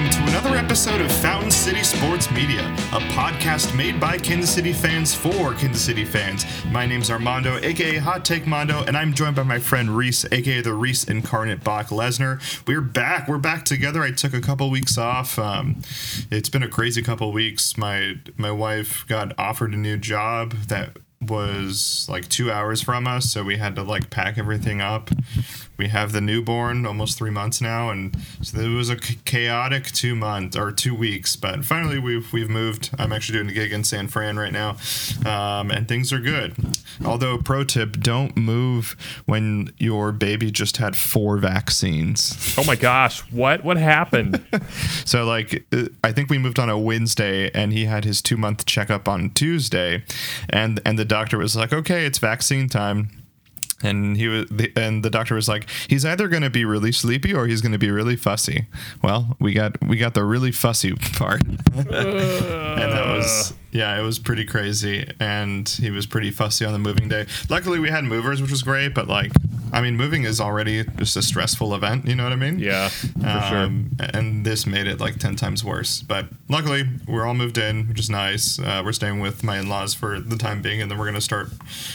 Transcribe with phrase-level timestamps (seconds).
[0.00, 2.62] welcome to another episode of Fountain City Sports Media,
[2.92, 6.46] a podcast made by Kansas City fans for Kansas City fans.
[6.66, 10.62] My name's Armando, aka Hot Take Mondo, and I'm joined by my friend Reese, aka
[10.62, 12.40] the Reese Incarnate Brock Lesnar.
[12.66, 13.28] We're back.
[13.28, 14.02] We're back together.
[14.02, 15.38] I took a couple weeks off.
[15.38, 15.82] Um,
[16.30, 17.76] it's been a crazy couple weeks.
[17.76, 23.30] My my wife got offered a new job that was like two hours from us,
[23.30, 25.10] so we had to like pack everything up.
[25.80, 30.14] We have the newborn, almost three months now, and so it was a chaotic two
[30.14, 31.36] months or two weeks.
[31.36, 32.90] But finally, we've we've moved.
[32.98, 34.76] I'm actually doing a gig in San Fran right now,
[35.24, 36.54] um, and things are good.
[37.02, 38.94] Although, pro tip: don't move
[39.24, 42.54] when your baby just had four vaccines.
[42.58, 44.44] Oh my gosh, what what happened?
[45.06, 48.36] so like, uh, I think we moved on a Wednesday, and he had his two
[48.36, 50.04] month checkup on Tuesday,
[50.50, 53.19] and and the doctor was like, "Okay, it's vaccine time."
[53.82, 57.32] And he was and the doctor was like he's either going to be really sleepy
[57.34, 58.66] or he's going to be really fussy.
[59.02, 61.42] Well we got we got the really fussy part.
[62.80, 66.78] And that was yeah it was pretty crazy and he was pretty fussy on the
[66.78, 69.32] moving day luckily we had movers which was great but like
[69.72, 72.88] i mean moving is already just a stressful event you know what i mean yeah
[72.88, 77.34] for um, sure and this made it like 10 times worse but luckily we're all
[77.34, 80.82] moved in which is nice uh, we're staying with my in-laws for the time being
[80.82, 81.48] and then we're going to start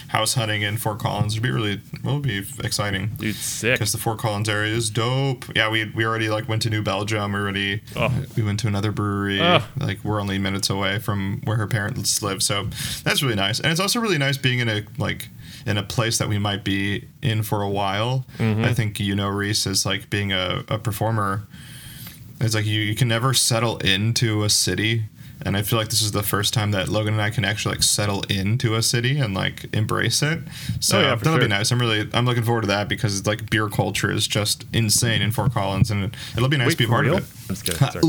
[0.09, 3.07] house hunting in fort collins it'll be really it'll be exciting.
[3.17, 3.73] Dude, sick.
[3.73, 5.45] Because the Fort Collins area is dope.
[5.55, 7.33] Yeah, we we already like went to New Belgium.
[7.33, 8.11] We already oh.
[8.35, 9.41] we went to another brewery.
[9.41, 9.67] Oh.
[9.77, 12.69] Like we're only minutes away from where her parents live, so
[13.03, 13.59] that's really nice.
[13.59, 15.29] And it's also really nice being in a like
[15.65, 18.25] in a place that we might be in for a while.
[18.37, 18.63] Mm-hmm.
[18.63, 21.47] I think you know Reese is like being a, a performer.
[22.39, 25.05] It's like you, you can never settle into a city
[25.45, 27.75] and I feel like this is the first time that Logan and I can actually
[27.75, 30.39] like settle into a city and like embrace it.
[30.79, 31.41] So oh, yeah, that'll sure.
[31.41, 31.71] be nice.
[31.71, 35.21] I'm really I'm looking forward to that because it's like beer culture is just insane
[35.21, 37.17] in Fort Collins, and it'll be nice Wait, to be a part real?
[37.17, 37.49] of it.
[37.49, 38.03] I'm just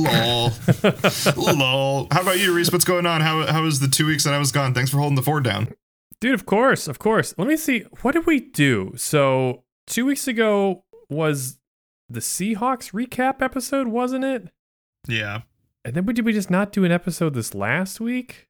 [1.36, 2.08] lol, lol.
[2.10, 2.72] How about you, Reese?
[2.72, 3.20] What's going on?
[3.20, 4.72] How how was the two weeks that I was gone?
[4.72, 5.74] Thanks for holding the fort down,
[6.20, 6.34] dude.
[6.34, 7.34] Of course, of course.
[7.36, 7.80] Let me see.
[8.00, 8.94] What did we do?
[8.96, 11.58] So two weeks ago was
[12.08, 14.48] the Seahawks recap episode, wasn't it?
[15.06, 15.42] Yeah.
[15.86, 18.48] And then did we just not do an episode this last week?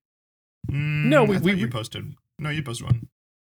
[0.72, 2.14] Mm, no, we, we you posted.
[2.38, 3.08] No, you posted one.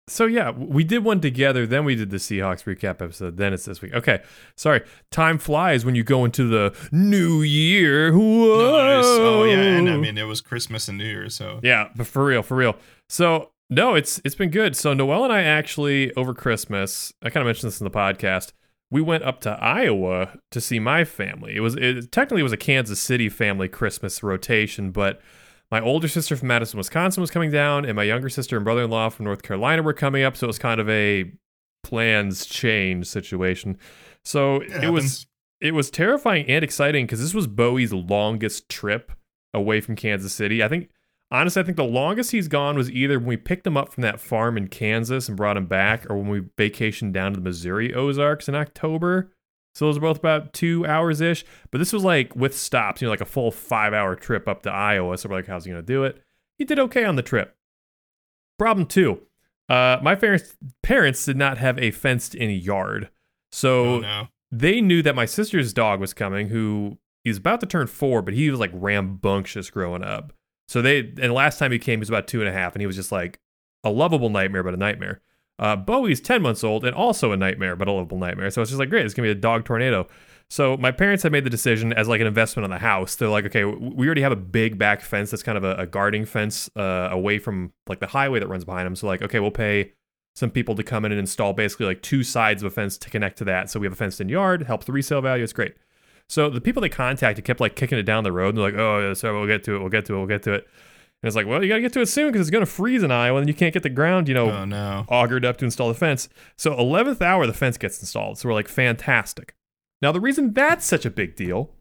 [0.08, 1.68] So yeah, we did one together.
[1.68, 3.38] Then we did the Seahawks recap episode.
[3.38, 3.94] Then it's this week.
[3.94, 4.24] Okay,
[4.56, 4.82] sorry.
[5.12, 8.12] Time flies when you go into the new year.
[8.14, 9.02] Whoa!
[9.04, 11.90] oh yeah, and I mean it was Christmas and New Year, so yeah.
[11.96, 12.78] But for real, for real.
[13.10, 14.76] So no, it's it's been good.
[14.76, 17.14] So Noel and I actually over Christmas.
[17.22, 18.54] I kind of mentioned this in the podcast
[18.90, 21.56] we went up to Iowa to see my family.
[21.56, 25.22] It was it, technically it was a Kansas City family Christmas rotation, but
[25.70, 29.10] my older sister from Madison, Wisconsin was coming down, and my younger sister and brother-in-law
[29.10, 30.38] from North Carolina were coming up.
[30.38, 31.32] So it was kind of a
[31.84, 33.78] plans change situation.
[34.24, 35.28] So it, it was
[35.60, 39.12] it was terrifying and exciting because this was Bowie's longest trip
[39.54, 40.64] away from Kansas City.
[40.64, 40.90] I think
[41.32, 44.02] honestly, I think the longest he's gone was either when we picked him up from
[44.04, 47.44] that farm in Kansas and brought him back, or when we vacationed down to the
[47.44, 49.32] Missouri Ozarks in October.
[49.76, 51.46] So those are both about two hours ish.
[51.70, 54.64] But this was like with stops, you know, like a full five hour trip up
[54.64, 55.18] to Iowa.
[55.18, 56.24] So we're like, how's he going to do it?
[56.58, 57.56] He did okay on the trip.
[58.58, 59.22] Problem two
[59.70, 63.10] uh, my parents, parents did not have a fenced in yard.
[63.52, 64.28] So oh, no.
[64.52, 68.34] they knew that my sister's dog was coming, who he's about to turn four, but
[68.34, 70.34] he was like rambunctious growing up.
[70.68, 72.82] So they and last time he came he was about two and a half, and
[72.82, 73.40] he was just like
[73.84, 75.22] a lovable nightmare, but a nightmare.
[75.60, 78.52] Uh, Bowie's ten months old and also a nightmare, but a lovable nightmare.
[78.52, 80.08] So it's just like great, it's gonna be a dog tornado.
[80.50, 83.16] So my parents had made the decision as like an investment on the house.
[83.16, 85.86] They're like, okay, we already have a big back fence that's kind of a, a
[85.86, 88.96] guarding fence uh, away from like the highway that runs behind them.
[88.96, 89.92] So like, okay, we'll pay
[90.36, 93.10] some people to come in and install basically like two sides of a fence to
[93.10, 93.70] connect to that.
[93.70, 95.44] So we have a fenced in yard, helps the resale value.
[95.44, 95.76] It's great.
[96.30, 98.50] So the people they contacted kept like kicking it down the road.
[98.50, 99.80] And they're like, oh, yeah, sorry, we'll get to it.
[99.80, 100.18] We'll get to it.
[100.18, 100.68] We'll get to it.
[101.24, 102.72] And it's like, well, you got to get to it soon because it's going to
[102.72, 105.06] freeze in Iowa and you can't get the ground, you know, oh, no.
[105.10, 106.30] augured up to install the fence.
[106.58, 108.38] So 11th hour, the fence gets installed.
[108.38, 109.56] So we're like, fantastic.
[110.02, 111.72] Now, the reason that's such a big deal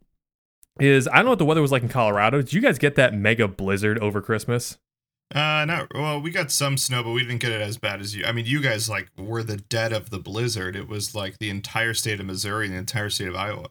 [0.81, 2.39] is I don't know what the weather was like in Colorado.
[2.39, 4.79] Did you guys get that mega blizzard over Christmas?
[5.35, 5.87] Uh, no.
[5.95, 8.25] Well, we got some snow, but we didn't get it as bad as you.
[8.25, 10.77] I mean, you guys like were the dead of the blizzard.
[10.77, 13.69] It was like the entire state of Missouri and the entire state of Iowa.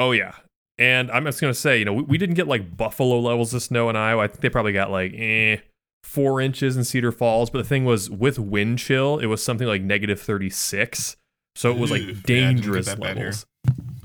[0.00, 0.32] Oh yeah,
[0.78, 3.62] and I'm just gonna say, you know, we, we didn't get like buffalo levels of
[3.62, 4.22] snow in Iowa.
[4.22, 5.58] I think they probably got like eh,
[6.02, 7.50] four inches in Cedar Falls.
[7.50, 11.16] But the thing was, with wind chill, it was something like negative 36.
[11.54, 13.44] So it was like dangerous yeah, levels.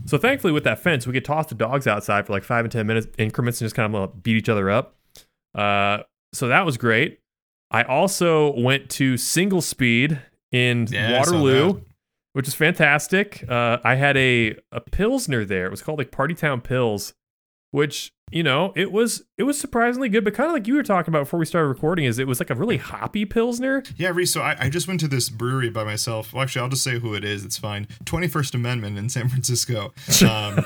[0.05, 2.71] So thankfully, with that fence, we could toss the dogs outside for like five and
[2.71, 4.97] ten minutes increments and just kind of beat each other up.
[5.53, 5.99] Uh,
[6.33, 7.19] so that was great.
[7.71, 10.19] I also went to single speed
[10.51, 11.81] in yeah, Waterloo
[12.35, 13.45] which is fantastic.
[13.47, 15.67] Uh, I had a a pilsner there.
[15.67, 17.13] It was called like Party Town Pills,
[17.71, 20.83] which you know it was it was surprisingly good, but kind of like you were
[20.83, 23.83] talking about before we started recording, is it was like a really hoppy pilsner.
[23.95, 24.33] Yeah, Reese.
[24.33, 26.33] So I, I just went to this brewery by myself.
[26.33, 27.45] Well, actually, I'll just say who it is.
[27.45, 27.87] It's fine.
[28.03, 29.93] Twenty First Amendment in San Francisco.
[30.21, 30.59] Um,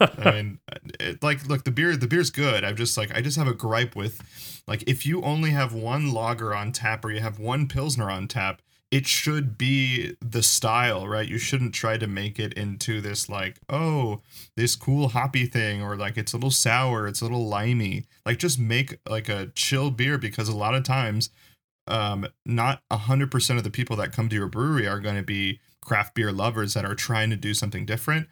[0.00, 0.60] I mean,
[0.98, 2.64] it, like, look, the beer the beer's good.
[2.64, 6.14] I'm just like I just have a gripe with, like, if you only have one
[6.14, 8.62] lager on tap or you have one pilsner on tap,
[8.96, 11.28] it should be the style, right?
[11.28, 14.22] You shouldn't try to make it into this like, oh,
[14.56, 18.06] this cool hoppy thing or like it's a little sour, it's a little limey.
[18.24, 21.28] Like just make like a chill beer because a lot of times
[21.86, 25.60] um not 100% of the people that come to your brewery are going to be
[25.82, 28.26] craft beer lovers that are trying to do something different.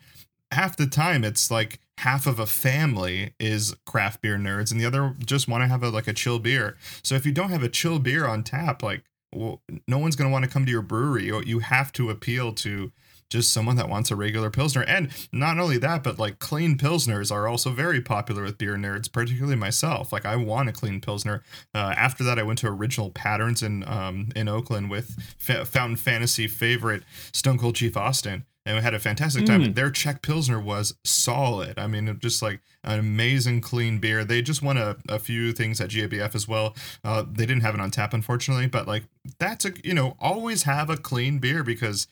[0.50, 4.86] Half the time it's like half of a family is craft beer nerds and the
[4.86, 6.78] other just want to have a like a chill beer.
[7.02, 10.28] So if you don't have a chill beer on tap like well, no one's going
[10.28, 11.24] to want to come to your brewery.
[11.26, 12.92] You have to appeal to
[13.30, 14.82] just someone that wants a regular pilsner.
[14.82, 19.10] And not only that, but like clean pilsners are also very popular with beer nerds,
[19.10, 20.12] particularly myself.
[20.12, 21.42] Like I want a clean pilsner.
[21.74, 26.46] Uh, after that, I went to Original Patterns in um, in Oakland with Fountain Fantasy
[26.46, 27.02] favorite
[27.32, 29.62] Stone Cold Chief Austin and we had a fantastic time.
[29.62, 29.74] Mm.
[29.74, 31.78] Their Czech Pilsner was solid.
[31.78, 34.24] I mean, just like an amazing clean beer.
[34.24, 36.74] They just won a, a few things at GABF as well.
[37.02, 39.04] Uh, they didn't have it on tap, unfortunately, but like
[39.38, 42.06] that's a, you know, always have a clean beer because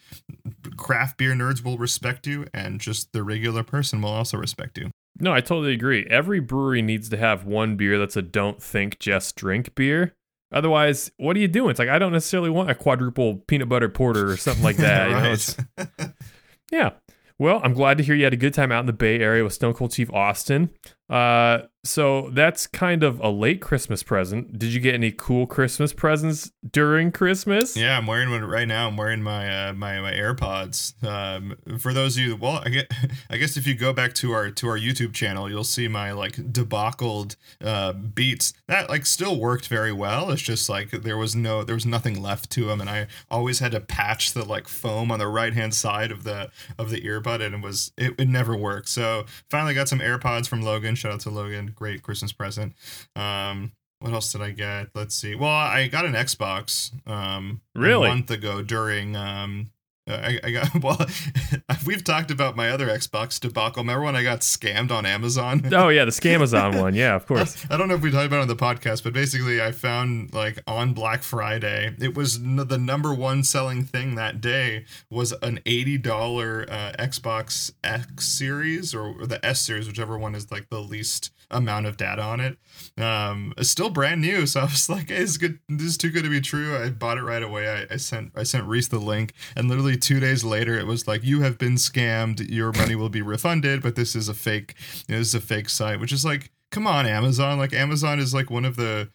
[0.77, 4.91] craft beer nerds will respect you and just the regular person will also respect you.
[5.19, 6.07] No, I totally agree.
[6.11, 10.15] Every brewery needs to have one beer that's a don't think, just drink beer.
[10.53, 11.71] Otherwise, what are you doing?
[11.71, 15.11] It's like I don't necessarily want a quadruple peanut butter porter or something like that.
[15.11, 15.57] right.
[15.79, 16.11] You know,
[16.73, 16.93] Yeah.
[17.39, 19.45] Well, I'm glad to hear you had a good time out in the Bay Area
[19.45, 20.71] with Stone Cold Chief Austin.
[21.09, 24.57] Uh, so that's kind of a late Christmas present.
[24.57, 27.77] Did you get any cool Christmas presents during Christmas?
[27.77, 28.87] Yeah, I'm wearing one right now.
[28.87, 31.03] I'm wearing my uh, my my AirPods.
[31.03, 32.85] Um, for those of you, well, I guess,
[33.31, 36.13] I guess if you go back to our to our YouTube channel, you'll see my
[36.13, 38.55] like debacled uh, beats.
[38.69, 40.31] That like still worked very well.
[40.31, 43.59] It's just like there was no there was nothing left to them, and I always
[43.59, 47.01] had to patch the like foam on the right hand side of the of the
[47.01, 48.89] earbud, and it was it, it never worked.
[48.89, 50.92] So finally got some AirPods from Logan.
[50.94, 52.75] Shout out to Logan great Christmas present.
[53.17, 54.89] Um, what else did I get?
[54.94, 55.35] Let's see.
[55.35, 59.71] Well, I got an Xbox um, really a month ago during um,
[60.14, 61.06] I, I got well.
[61.87, 63.82] we've talked about my other Xbox debacle.
[63.82, 65.62] Remember when I got scammed on Amazon?
[65.82, 66.94] Oh yeah, the Scamazon one.
[66.94, 67.67] Yeah, of course.
[67.70, 70.32] I don't know if we talked about it on the podcast, but basically, I found
[70.35, 75.32] like on Black Friday, it was n- the number one selling thing that day was
[75.43, 80.53] an eighty dollar uh, Xbox X series or, or the S series, whichever one is
[80.53, 82.59] like the least amount of data on it.
[83.01, 85.59] Um, it's still brand new, so I was like, hey, "This is good.
[85.69, 87.69] This is too good to be true." I bought it right away.
[87.69, 91.07] I, I sent I sent Reese the link, and literally two days later, it was
[91.07, 92.49] like, "You have been scammed.
[92.51, 94.75] Your money will be refunded, but this is a fake.
[95.07, 97.59] You know, this is a fake site." Which is like, come on, Amazon.
[97.59, 99.11] Like Amazon is like one of the,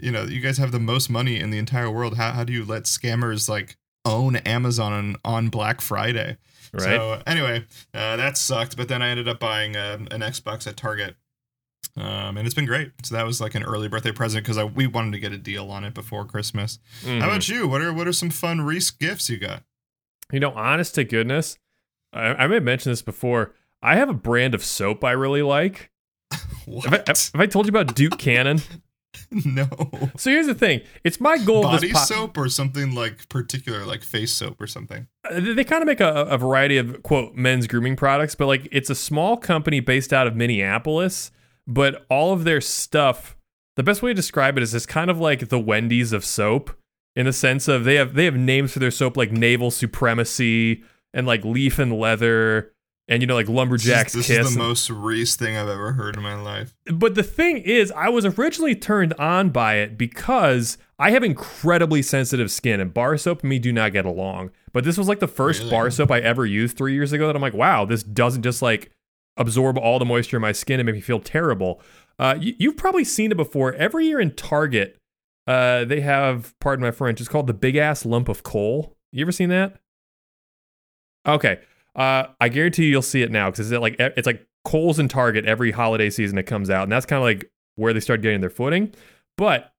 [0.00, 2.16] you know, you guys have the most money in the entire world.
[2.16, 6.36] How how do you let scammers like own Amazon on, on Black Friday?
[6.72, 6.82] Right.
[6.82, 8.76] So anyway, uh, that sucked.
[8.76, 11.16] But then I ended up buying um, an Xbox at Target
[11.96, 12.92] um, and it's been great.
[13.02, 15.70] So that was like an early birthday present because we wanted to get a deal
[15.70, 16.78] on it before Christmas.
[17.02, 17.20] Mm-hmm.
[17.20, 17.66] How about you?
[17.66, 19.64] What are what are some fun Reese gifts you got?
[20.32, 21.58] You know, honest to goodness,
[22.12, 23.54] I, I may have mentioned this before.
[23.82, 25.90] I have a brand of soap I really like.
[26.66, 26.84] what?
[26.90, 28.60] Have I, have I told you about Duke Cannon?
[29.30, 29.66] no.
[30.16, 31.62] So here's the thing: it's my goal.
[31.62, 35.08] Body po- soap or something like particular, like face soap or something.
[35.28, 38.68] Uh, they kind of make a, a variety of quote men's grooming products, but like
[38.70, 41.32] it's a small company based out of Minneapolis
[41.70, 43.36] but all of their stuff
[43.76, 46.76] the best way to describe it is it's kind of like the Wendy's of soap
[47.16, 50.82] in the sense of they have they have names for their soap like naval supremacy
[51.14, 52.72] and like leaf and leather
[53.08, 55.92] and you know like lumberjacks this is, this is the most Reese thing I've ever
[55.92, 56.74] heard in my life.
[56.92, 62.02] But the thing is, I was originally turned on by it because I have incredibly
[62.02, 64.52] sensitive skin, and bar soap and me do not get along.
[64.72, 65.70] But this was like the first really?
[65.72, 68.62] bar soap I ever used three years ago that I'm like, wow, this doesn't just
[68.62, 68.92] like
[69.36, 71.80] absorb all the moisture in my skin and make me feel terrible.
[72.18, 73.72] Uh, you, have probably seen it before.
[73.74, 74.98] Every year in Target,
[75.46, 78.96] uh, they have, pardon my French, it's called the big ass lump of coal.
[79.12, 79.80] You ever seen that?
[81.26, 81.60] Okay.
[81.96, 85.08] Uh, I guarantee you you'll see it now because it's like it's like Kohl's in
[85.08, 88.22] Target every holiday season it comes out, and that's kind of like where they start
[88.22, 88.92] getting their footing.
[89.36, 89.72] But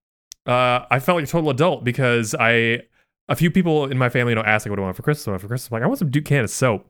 [0.46, 2.82] uh, I felt like a total adult because I
[3.30, 5.28] a few people in my family know asked like what do I want for Christmas?
[5.28, 5.72] What I want for Christmas?
[5.72, 6.88] I'm like I want some Duke Cannon soap.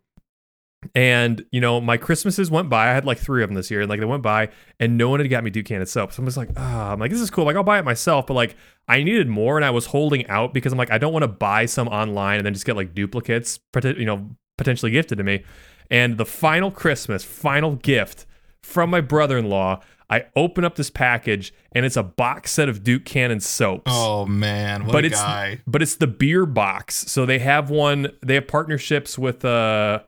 [0.96, 2.90] And you know, my Christmases went by.
[2.90, 5.10] I had like three of them this year, and like they went by, and no
[5.10, 6.12] one had got me Duke Cannon soap.
[6.12, 6.94] So I'm just like, ah, oh.
[6.94, 7.46] I'm like, this is cool.
[7.46, 8.56] Like I'll buy it myself, but like
[8.88, 11.28] I needed more, and I was holding out because I'm like, I don't want to
[11.28, 15.44] buy some online and then just get like duplicates, you know, potentially gifted to me.
[15.90, 18.26] And the final Christmas, final gift
[18.64, 19.82] from my brother in law.
[20.10, 23.84] I open up this package and it's a box set of Duke Cannon soaps.
[23.88, 25.62] Oh man, what but a it's guy!
[25.66, 27.10] but it's the beer box.
[27.10, 28.12] So they have one.
[28.22, 30.02] They have partnerships with uh,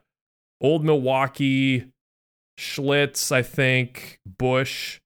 [0.64, 1.92] Old Milwaukee,
[2.58, 4.98] Schlitz, I think, Busch,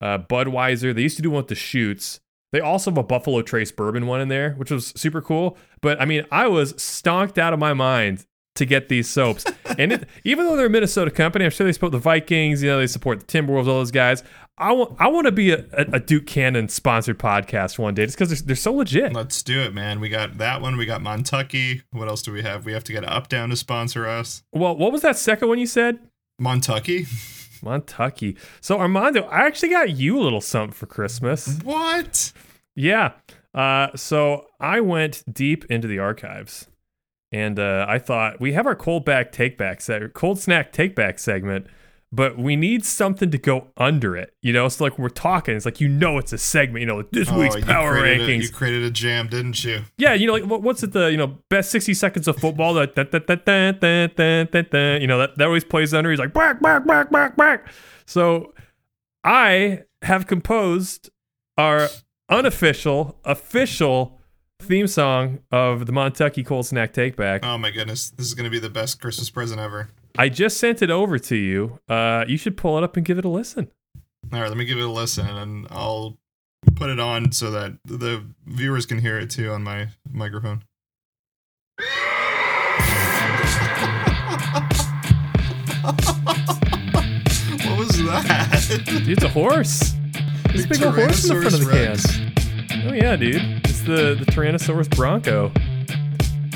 [0.00, 0.94] uh, Budweiser.
[0.94, 2.20] They used to do one with the shoots.
[2.52, 5.58] They also have a Buffalo Trace bourbon one in there, which was super cool.
[5.80, 9.44] But I mean, I was stonked out of my mind to get these soaps.
[9.78, 12.62] and it, even though they're a Minnesota company, I'm sure they support the Vikings.
[12.62, 14.22] You know, they support the Timberwolves, all those guys.
[14.58, 18.04] I want, I want to be a, a, a Duke Cannon sponsored podcast one day,
[18.04, 19.12] just because they're, they're so legit.
[19.12, 19.98] Let's do it, man.
[19.98, 20.76] We got that one.
[20.76, 21.82] We got Montucky.
[21.90, 22.66] What else do we have?
[22.66, 24.42] We have to get Up Down to sponsor us.
[24.52, 25.98] Well, what was that second one you said?
[26.40, 27.06] Montucky.
[27.62, 28.36] Montucky.
[28.60, 31.58] So Armando, I actually got you a little something for Christmas.
[31.62, 32.32] What?
[32.74, 33.12] Yeah.
[33.54, 36.68] Uh, so I went deep into the archives,
[37.32, 40.94] and uh, I thought we have our cold back take back se- cold snack take
[40.94, 41.66] back segment,
[42.12, 44.34] but we need something to go under it.
[44.42, 46.80] You know, so like we're talking, it's like you know it's a segment.
[46.80, 48.42] You know, like this week's Oh, you power created A, rankings.
[48.42, 49.80] you created a jam, didn't you?
[49.96, 50.92] Yeah, you know, like what, what's it?
[50.92, 52.74] The you know best sixty seconds of football.
[52.74, 55.94] That that that that that that that that that you know that that always plays
[55.94, 56.10] under.
[56.10, 57.66] He's like back back back back back.
[58.04, 58.52] So
[59.24, 61.08] I have composed
[61.56, 61.88] our
[62.28, 64.18] unofficial official
[64.62, 67.44] theme song of the Montucky Cold Snack Take Back.
[67.44, 69.88] Oh my goodness, this is gonna be the best Christmas present ever.
[70.16, 71.78] I just sent it over to you.
[71.88, 73.70] Uh, you should pull it up and give it a listen.
[74.32, 76.18] All right, let me give it a listen, and I'll
[76.76, 80.62] put it on so that the viewers can hear it too on my microphone.
[87.66, 88.82] what was that?
[88.86, 89.94] Dude, it's a horse.
[90.46, 92.88] There's a big old horse in the front of the can.
[92.88, 93.71] Oh yeah, dude.
[93.84, 95.50] The the Tyrannosaurus Bronco.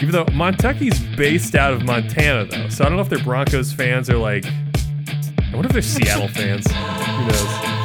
[0.01, 3.73] Even though Montucky's based out of Montana though, so I don't know if they're Broncos
[3.73, 4.45] fans or like.
[4.47, 6.67] I wonder if they're Seattle fans.
[6.71, 7.77] Who knows?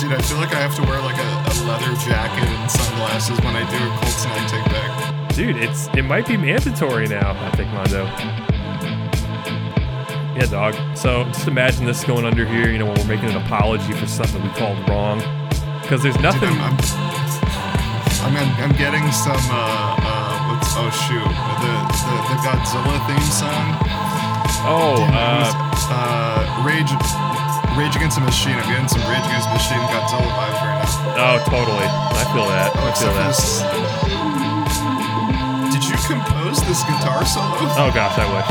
[0.00, 3.38] Dude, I feel like I have to wear like a, a leather jacket and sunglasses
[3.40, 5.34] when I do a cold snack take back.
[5.34, 7.32] Dude, it's it might be mandatory now.
[7.44, 8.04] I think Mondo.
[10.38, 10.96] Yeah, dog.
[10.96, 12.70] So just imagine this going under here.
[12.70, 15.18] You know, when we're making an apology for something we called wrong,
[15.82, 16.48] because there's Dude, nothing.
[16.48, 17.27] I'm,
[18.24, 21.70] I'm, I'm, I'm getting some, uh, uh, what's, oh shoot, the,
[22.02, 23.66] the, the Godzilla theme song.
[24.66, 25.46] oh, uh,
[25.88, 26.90] uh, Rage,
[27.78, 28.58] Rage Against the Machine.
[28.58, 30.82] I'm getting some Rage Against the Machine Godzilla vibes right
[31.14, 31.38] now.
[31.38, 31.86] oh, totally.
[31.88, 32.70] I feel that.
[32.74, 33.30] I feel that.
[33.32, 33.62] this-
[35.72, 37.54] Did you compose this guitar solo?
[37.78, 38.50] Oh gosh, I wish.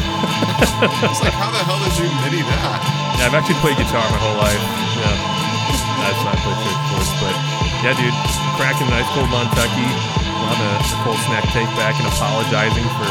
[0.80, 3.16] It's like, how the hell did you MIDI that?
[3.20, 4.60] Yeah, I've actually played guitar my whole life.
[4.96, 5.12] Yeah,
[6.04, 7.36] that's not played church but
[7.82, 8.12] yeah, dude,
[8.60, 9.88] cracking a nice cold Montucky
[10.50, 13.10] on a, a cold snack take back and apologizing for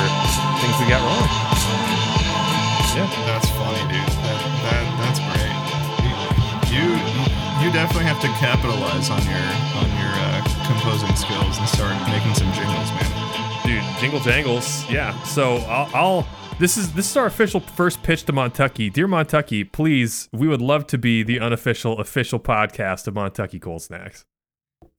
[0.62, 1.26] things we got wrong.
[2.96, 4.02] Yeah, That's funny, dude.
[4.26, 5.56] That, that that's great.
[6.74, 6.86] You
[7.64, 9.48] you definitely have to capitalize on your
[9.78, 13.64] on your uh, composing skills and start making some jingles, man.
[13.66, 14.90] dude, jingle jangles.
[14.90, 15.18] Yeah.
[15.24, 16.28] So I'll, I'll.
[16.60, 18.92] This is this is our official first pitch to Montucky.
[18.92, 23.82] Dear Montucky, please, we would love to be the unofficial official podcast of Montucky Cold
[23.82, 24.26] Snacks.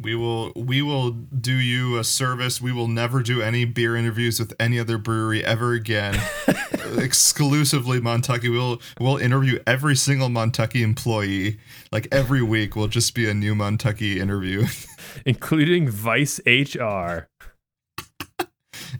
[0.01, 2.61] We will we will do you a service.
[2.61, 6.19] We will never do any beer interviews with any other brewery ever again.
[6.97, 8.51] Exclusively Montucky.
[8.51, 11.59] We'll we'll interview every single Montucky employee.
[11.93, 14.67] Like every week will just be a new Montucky interview.
[15.27, 17.29] including Vice HR.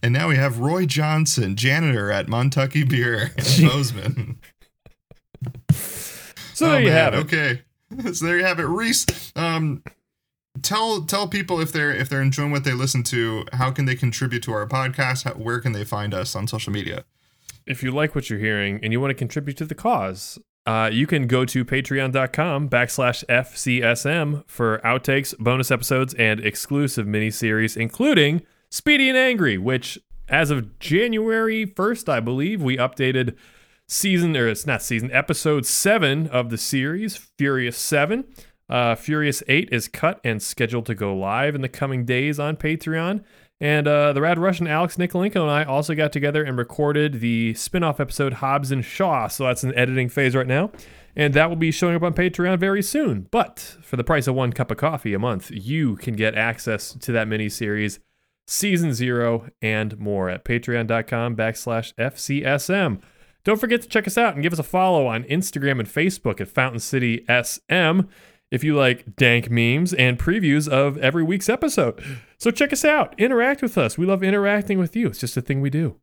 [0.03, 4.39] And now we have Roy Johnson, janitor at Montucky Beer in Bozeman.
[5.73, 7.17] So Oh, there you man, have it.
[7.19, 7.63] Okay,
[8.13, 9.07] so there you have it, Reese.
[9.35, 9.83] Um,
[10.63, 13.95] tell tell people if they're if they're enjoying what they listen to, how can they
[13.95, 15.25] contribute to our podcast?
[15.25, 17.05] How, where can they find us on social media?
[17.67, 20.91] If you like what you're hearing and you want to contribute to the cause, uh,
[20.93, 28.43] you can go to patreon.com backslash FCSM for outtakes, bonus episodes, and exclusive miniseries, including
[28.71, 29.99] Speedy and Angry, which
[30.29, 33.37] as of January 1st, I believe, we updated
[33.89, 38.25] season, or it's not season, episode 7 of the series, Furious 7.
[38.71, 42.57] Uh, Furious 8 is cut and scheduled to go live in the coming days on
[42.57, 43.23] Patreon.
[43.61, 47.53] And uh, the Rad Russian Alex Nikolenko and I also got together and recorded the
[47.55, 49.27] spin off episode Hobbs and Shaw.
[49.29, 50.71] So that's in editing phase right now.
[51.17, 53.27] And that will be showing up on Patreon very soon.
[53.31, 56.95] But for the price of one cup of coffee a month, you can get access
[56.95, 57.99] to that mini series,
[58.47, 63.01] season zero, and more at patreon.com backslash FCSM.
[63.43, 66.41] Don't forget to check us out and give us a follow on Instagram and Facebook
[66.41, 68.03] at Fountain City SM
[68.51, 72.03] if you like dank memes and previews of every week's episode.
[72.39, 73.97] So check us out, interact with us.
[73.97, 75.09] We love interacting with you.
[75.09, 75.97] It's just a thing we do.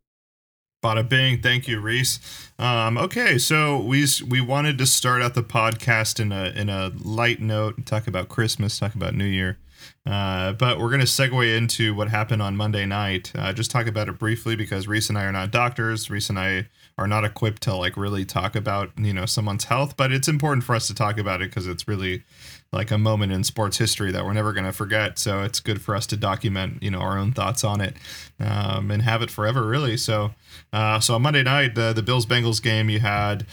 [0.84, 1.42] Bada bing.
[1.42, 2.20] Thank you, Reese.
[2.60, 6.92] Um, okay, so we we wanted to start out the podcast in a in a
[7.04, 9.58] light note, talk about Christmas, talk about New Year.
[10.06, 13.32] Uh, but we're going to segue into what happened on Monday night.
[13.36, 16.10] Uh, just talk about it briefly because Reese and I are not doctors.
[16.10, 19.96] Reese and I are not equipped to like really talk about you know someone's health,
[19.98, 22.24] but it's important for us to talk about it because it's really
[22.72, 25.18] like a moment in sports history that we're never going to forget.
[25.18, 27.96] So it's good for us to document, you know, our own thoughts on it
[28.39, 29.96] um, and have it forever, really.
[29.96, 30.34] So,
[30.74, 33.46] uh, so on Monday night, the the Bills Bengals game, you had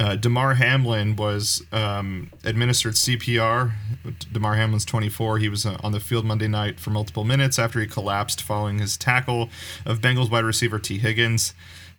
[0.00, 3.72] uh, Damar Hamlin was um, administered CPR.
[4.32, 5.38] Damar Hamlin's 24.
[5.38, 8.80] He was uh, on the field Monday night for multiple minutes after he collapsed following
[8.80, 9.50] his tackle
[9.86, 11.54] of Bengals wide receiver Tee Higgins.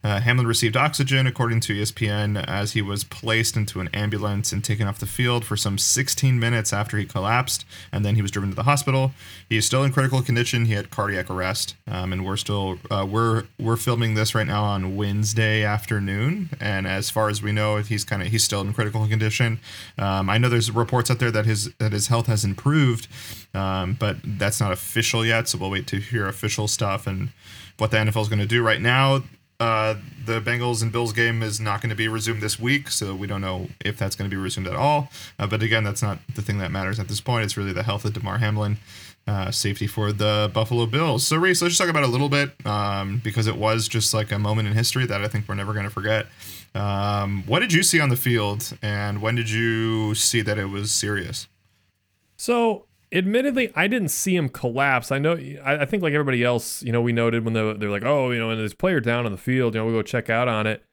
[0.05, 4.63] Uh, Hamlin received oxygen, according to ESPN, as he was placed into an ambulance and
[4.63, 8.29] taken off the field for some 16 minutes after he collapsed, and then he was
[8.29, 9.13] driven to the hospital.
[9.50, 10.65] He is still in critical condition.
[10.65, 14.63] He had cardiac arrest, um, and we're still uh, we're we're filming this right now
[14.63, 18.74] on Wednesday afternoon, and as far as we know, he's kind of he's still in
[18.75, 19.59] critical condition.
[19.97, 23.07] Um, I know there's reports out there that his that his health has improved,
[23.55, 25.47] um, but that's not official yet.
[25.47, 27.29] So we'll wait to hear official stuff and
[27.79, 28.62] what the NFL is going to do.
[28.62, 29.24] Right now,
[29.59, 29.95] uh,
[30.25, 33.27] the Bengals and Bills game is not going to be resumed this week, so we
[33.27, 35.09] don't know if that's going to be resumed at all.
[35.39, 37.45] Uh, but again, that's not the thing that matters at this point.
[37.45, 38.77] It's really the health of Damar Hamlin,
[39.27, 41.25] uh, safety for the Buffalo Bills.
[41.25, 44.13] So, Reese, let's just talk about it a little bit um, because it was just
[44.13, 46.27] like a moment in history that I think we're never going to forget.
[46.74, 50.65] Um, what did you see on the field, and when did you see that it
[50.65, 51.47] was serious?
[52.38, 55.12] So admittedly, I didn't see him collapse.
[55.12, 55.33] I know,
[55.63, 58.31] I, I think like everybody else, you know, we noted when they, they're like, oh,
[58.31, 60.47] you know, and this player down on the field, you know, we'll go check out
[60.47, 60.83] on it.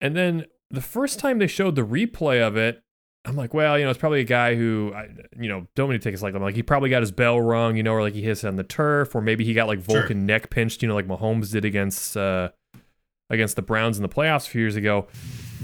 [0.00, 2.82] And then the first time they showed the replay of it,
[3.26, 5.08] I'm like, well, you know, it's probably a guy who, I,
[5.40, 7.40] you know, don't mean to take his like, I'm like, he probably got his bell
[7.40, 9.66] rung, you know, or like he hits it on the turf, or maybe he got
[9.66, 10.16] like Vulcan sure.
[10.16, 12.50] neck pinched, you know, like Mahomes did against uh
[13.30, 15.06] against the Browns in the playoffs a few years ago.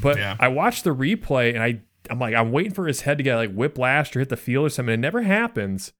[0.01, 0.37] But yeah.
[0.41, 3.37] I watched the replay and I I'm like, I'm waiting for his head to get
[3.37, 4.95] like whiplashed or hit the field or something.
[4.95, 5.93] It never happens.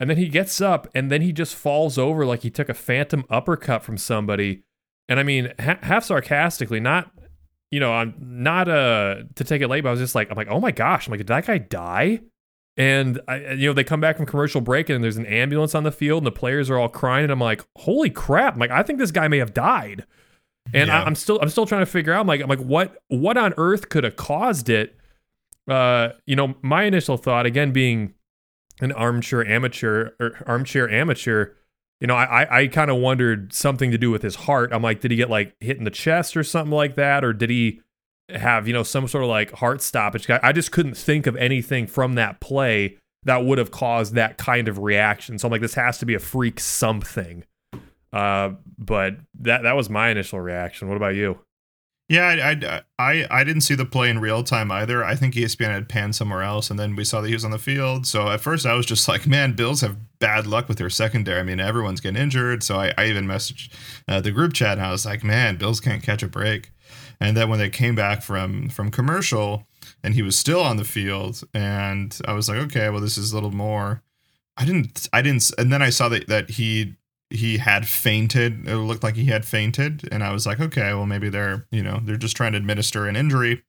[0.00, 2.74] And then he gets up and then he just falls over like he took a
[2.74, 4.62] phantom uppercut from somebody.
[5.08, 7.10] And I mean, ha- half sarcastically, not,
[7.70, 10.36] you know, I'm not uh to take it late, but I was just like, I'm
[10.36, 12.20] like, oh my gosh, I'm like, did that guy die?
[12.76, 15.82] And I, you know, they come back from commercial break and there's an ambulance on
[15.82, 17.24] the field and the players are all crying.
[17.24, 18.54] And I'm like, holy crap!
[18.54, 20.06] I'm like, I think this guy may have died.
[20.72, 21.02] And yeah.
[21.02, 22.20] I, I'm still, I'm still trying to figure out.
[22.20, 24.97] I'm like, I'm like, what, what on earth could have caused it?
[25.68, 28.14] Uh, you know, my initial thought, again, being
[28.80, 31.52] an armchair amateur or armchair amateur,
[32.00, 34.72] you know, I I, I kind of wondered something to do with his heart.
[34.72, 37.32] I'm like, did he get like hit in the chest or something like that, or
[37.32, 37.80] did he
[38.30, 40.28] have you know some sort of like heart stoppage?
[40.30, 44.68] I just couldn't think of anything from that play that would have caused that kind
[44.68, 45.38] of reaction.
[45.38, 47.44] So I'm like, this has to be a freak something.
[48.12, 50.88] Uh, but that that was my initial reaction.
[50.88, 51.38] What about you?
[52.08, 55.04] Yeah, I, I, I, didn't see the play in real time either.
[55.04, 57.50] I think ESPN had panned somewhere else, and then we saw that he was on
[57.50, 58.06] the field.
[58.06, 61.38] So at first, I was just like, "Man, Bills have bad luck with their secondary.
[61.38, 63.70] I mean, everyone's getting injured." So I, I even messaged
[64.08, 66.70] uh, the group chat, and I was like, "Man, Bills can't catch a break."
[67.20, 69.66] And then when they came back from from commercial,
[70.02, 73.32] and he was still on the field, and I was like, "Okay, well, this is
[73.32, 74.02] a little more."
[74.56, 76.96] I didn't, I didn't, and then I saw that that he
[77.30, 78.66] he had fainted.
[78.66, 81.82] It looked like he had fainted, and I was like, okay, well maybe they're you
[81.82, 83.62] know they're just trying to administer an injury.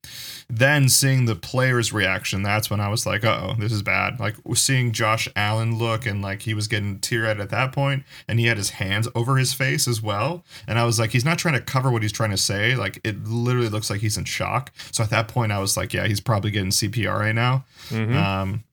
[0.49, 4.19] Then seeing the player's reaction, that's when I was like, oh, this is bad.
[4.19, 8.39] Like seeing Josh Allen look and like he was getting tear-eyed at that point, and
[8.39, 11.37] he had his hands over his face as well, and I was like, he's not
[11.37, 12.75] trying to cover what he's trying to say.
[12.75, 14.71] Like it literally looks like he's in shock.
[14.91, 17.65] So at that point, I was like, yeah, he's probably getting CPR right now.
[17.89, 18.15] Mm-hmm.
[18.15, 18.63] Um,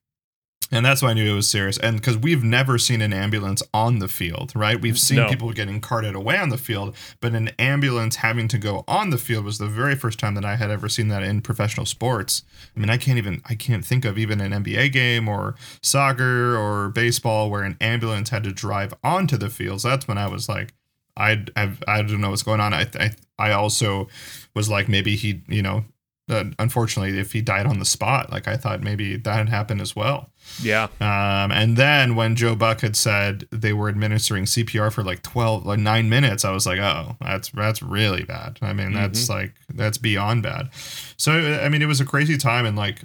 [0.72, 1.78] and that's why I knew it was serious.
[1.78, 4.80] And because we've never seen an ambulance on the field, right?
[4.80, 5.28] We've seen no.
[5.28, 9.18] people getting carted away on the field, but an ambulance having to go on the
[9.18, 12.42] field was the very first time that I had ever seen that in professional sports.
[12.76, 16.56] I mean, I can't even I can't think of even an NBA game or soccer
[16.56, 19.82] or baseball where an ambulance had to drive onto the field.
[19.82, 20.74] So that's when I was like,
[21.16, 22.74] I I, I don't know what's going on.
[22.74, 24.08] I, I I also
[24.54, 25.84] was like maybe he you know
[26.28, 29.80] uh, unfortunately, if he died on the spot, like I thought maybe that had happened
[29.80, 30.30] as well.
[30.62, 30.84] Yeah.
[31.00, 35.66] Um, and then when Joe Buck had said they were administering CPR for like 12,
[35.66, 38.58] like nine minutes, I was like, oh, that's, that's really bad.
[38.62, 39.32] I mean, that's mm-hmm.
[39.32, 40.70] like, that's beyond bad.
[41.16, 42.66] So, I mean, it was a crazy time.
[42.66, 43.04] And like,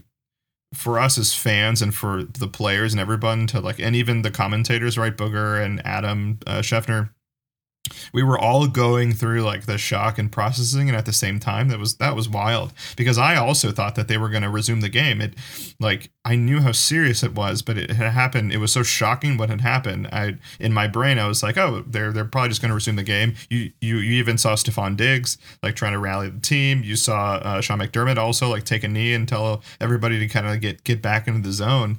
[0.74, 4.32] for us as fans and for the players and everyone to like, and even the
[4.32, 5.16] commentators, right?
[5.16, 7.10] Booger and Adam uh, Schefter,
[8.14, 11.68] we were all going through like the shock and processing and at the same time
[11.70, 12.74] that was that was wild.
[12.96, 15.22] Because i also thought that they were going to resume the game.
[15.22, 15.34] It
[15.80, 18.52] like i knew how serious it was but it had happened.
[18.52, 20.08] It was so shocking what had happened.
[20.12, 22.96] I in my brain i was like oh they're they're probably just going to resume
[22.96, 23.36] the game.
[23.50, 26.84] You, you you even saw stefon diggs like trying to rally the team.
[26.84, 30.48] You saw uh, sean mcdermott also like take a knee and tell everybody to kind
[30.48, 31.98] of get get back into the zone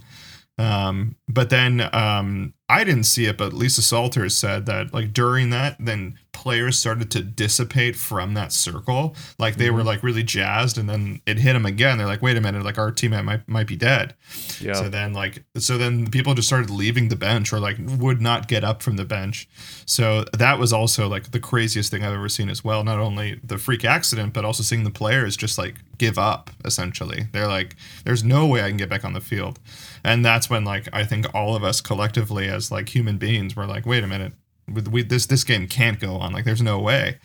[0.58, 5.50] um, but then um, I didn't see it, but Lisa Salters said that like during
[5.50, 9.14] that, then players started to dissipate from that circle.
[9.38, 9.76] Like they mm-hmm.
[9.76, 11.98] were like really jazzed, and then it hit them again.
[11.98, 14.14] They're like, wait a minute, like our teammate might might be dead.
[14.60, 14.74] Yeah.
[14.74, 18.48] So then like so then people just started leaving the bench or like would not
[18.48, 19.48] get up from the bench.
[19.86, 22.84] So that was also like the craziest thing I've ever seen as well.
[22.84, 26.50] Not only the freak accident, but also seeing the players just like give up.
[26.64, 29.60] Essentially, they're like, there's no way I can get back on the field,
[30.04, 33.66] and that's when like I think all of us collectively as like human beings we're
[33.66, 34.32] like wait a minute.
[34.68, 36.32] We, this this game can't go on.
[36.32, 37.18] Like there's no way.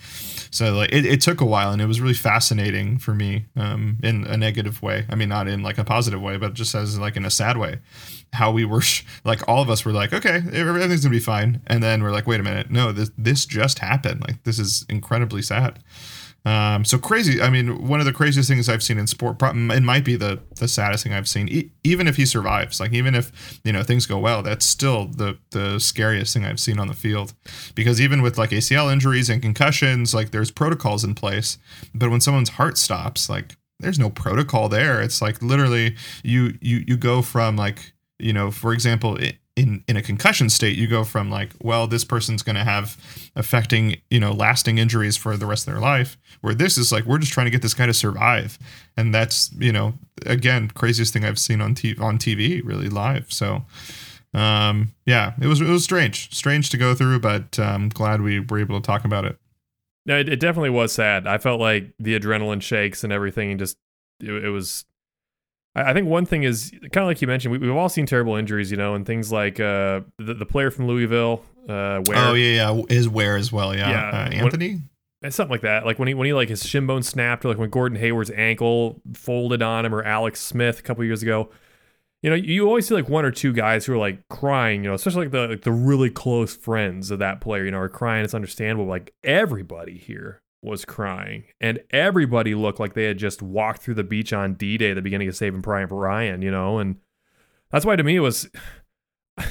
[0.50, 3.98] So like it, it took a while and it was really fascinating for me um,
[4.02, 5.06] in a negative way.
[5.08, 7.58] I mean not in like a positive way but just as like in a sad
[7.58, 7.80] way.
[8.34, 11.62] How we were sh- like all of us were like okay everything's gonna be fine.
[11.68, 12.72] And then we're like wait a minute.
[12.72, 14.22] No this this just happened.
[14.22, 15.80] Like this is incredibly sad
[16.48, 17.42] um, so crazy.
[17.42, 19.36] I mean, one of the craziest things I've seen in sport.
[19.42, 21.50] It might be the the saddest thing I've seen.
[21.50, 25.08] E- even if he survives, like even if you know things go well, that's still
[25.08, 27.34] the the scariest thing I've seen on the field.
[27.76, 31.58] Because even with like ACL injuries and concussions, like there's protocols in place.
[31.94, 35.02] But when someone's heart stops, like there's no protocol there.
[35.02, 39.18] It's like literally you you you go from like you know, for example,
[39.58, 42.96] in in a concussion state you go from like well this person's going to have
[43.36, 47.06] affecting you know lasting injuries for the rest of their life where this is like
[47.06, 48.60] we're just trying to get this guy to survive.
[48.96, 53.34] And that's you know again craziest thing i've seen on on TV really live.
[53.34, 53.66] So
[54.34, 58.40] um yeah it was it was strange strange to go through but um glad we
[58.40, 59.38] were able to talk about it.
[60.06, 61.26] No it, it definitely was sad.
[61.26, 63.78] I felt like the adrenaline shakes and everything and just
[64.20, 64.86] it, it was
[65.86, 68.36] I think one thing is kind of like you mentioned, we, have all seen terrible
[68.36, 72.18] injuries, you know, and things like uh, the, the player from Louisville, uh, Ware.
[72.18, 73.90] Oh yeah, yeah, is Ware as well, yeah.
[73.90, 74.10] yeah.
[74.10, 74.82] Uh, Anthony.
[75.22, 75.86] When, something like that.
[75.86, 78.32] Like when he when he like his shin bone snapped, or like when Gordon Hayward's
[78.32, 81.50] ankle folded on him, or Alex Smith a couple years ago.
[82.24, 84.84] You know, you always see like one or two guys who are like crying.
[84.84, 87.64] You know, especially like the like the really close friends of that player.
[87.66, 88.24] You know, are crying.
[88.26, 88.86] It's understandable.
[88.86, 94.04] Like everybody here was crying, and everybody looked like they had just walked through the
[94.04, 96.98] beach on D Day, the beginning of Saving Private Ryan, you know, and
[97.72, 98.50] that's why to me it was.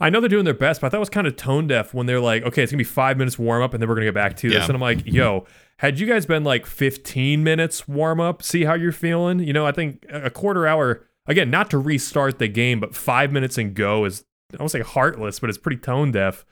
[0.00, 1.92] I know they're doing their best, but I thought it was kind of tone deaf
[1.92, 4.06] when they're like, okay, it's gonna be five minutes warm up, and then we're gonna
[4.06, 4.66] get back to this.
[4.66, 5.46] And I'm like, yo,
[5.78, 9.40] had you guys been like 15 minutes warm up, see how you're feeling?
[9.40, 13.32] You know, I think a quarter hour again, not to restart the game, but five
[13.32, 16.44] minutes and go is I won't say heartless, but it's pretty tone deaf.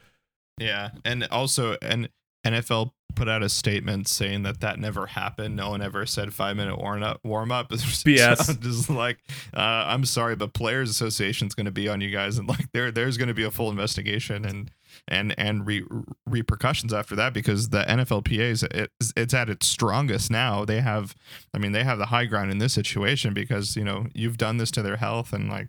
[0.58, 2.08] Yeah, and also and
[2.44, 5.56] NFL put out a statement saying that that never happened.
[5.56, 7.20] No one ever said five minute warm up.
[7.24, 7.68] Warm up.
[7.70, 8.60] BS.
[8.60, 9.18] Just like,
[9.54, 12.72] uh, I'm sorry, but Players Association is going to be on you guys, and like
[12.72, 14.70] there there's going to be a full investigation and
[15.06, 15.84] and and re-
[16.26, 20.64] repercussions after that because the NFLPA is it's, it's at its strongest now.
[20.64, 21.14] They have,
[21.54, 24.56] I mean, they have the high ground in this situation because you know you've done
[24.56, 25.68] this to their health and like,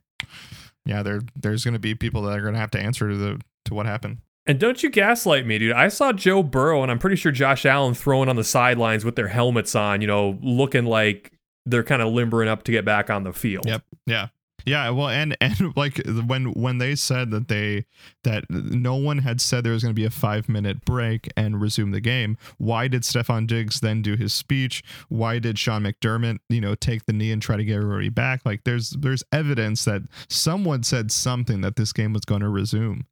[0.86, 3.16] yeah, there there's going to be people that are going to have to answer to
[3.18, 4.20] the to what happened.
[4.48, 5.74] And don't you gaslight me, dude.
[5.74, 9.16] I saw Joe Burrow and I'm pretty sure Josh Allen throwing on the sidelines with
[9.16, 11.32] their helmets on, you know, looking like
[11.66, 13.68] they're kind of limbering up to get back on the field.
[13.68, 13.84] Yep.
[14.08, 14.28] Yeah.
[14.66, 17.86] Yeah, well, and and like when when they said that they
[18.24, 21.62] that no one had said there was going to be a five minute break and
[21.62, 24.84] resume the game, why did Stefon Diggs then do his speech?
[25.10, 28.42] Why did Sean McDermott, you know, take the knee and try to get everybody back?
[28.46, 33.06] Like, there's there's evidence that someone said something that this game was going to resume.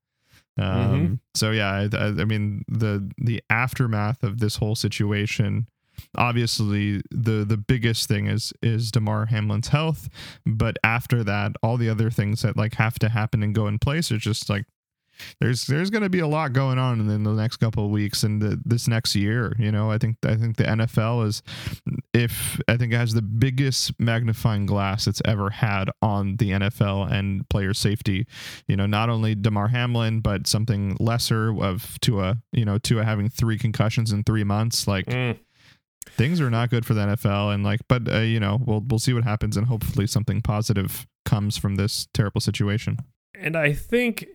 [0.60, 0.93] Mm-hmm.
[0.93, 1.13] Um, mm-hmm.
[1.36, 5.67] So yeah, I, I, mean the the aftermath of this whole situation.
[6.15, 10.10] Obviously, the the biggest thing is is Damar Hamlin's health,
[10.45, 13.80] but after that, all the other things that like have to happen and go in
[13.80, 14.65] place are just like
[15.39, 18.23] there's there's going to be a lot going on in the next couple of weeks
[18.23, 19.55] and the, this next year.
[19.60, 21.41] You know, I think I think the NFL is,
[22.13, 27.12] if I think it has the biggest magnifying glass it's ever had on the NFL
[27.12, 28.25] and player safety.
[28.67, 32.38] You know, not only Damar Hamlin, but something lesser of Tua.
[32.51, 35.05] You know, Tua having three concussions in three months, like.
[35.05, 35.38] Mm
[36.13, 38.99] things are not good for the NFL and like but uh, you know we'll we'll
[38.99, 42.97] see what happens and hopefully something positive comes from this terrible situation.
[43.36, 44.25] And I think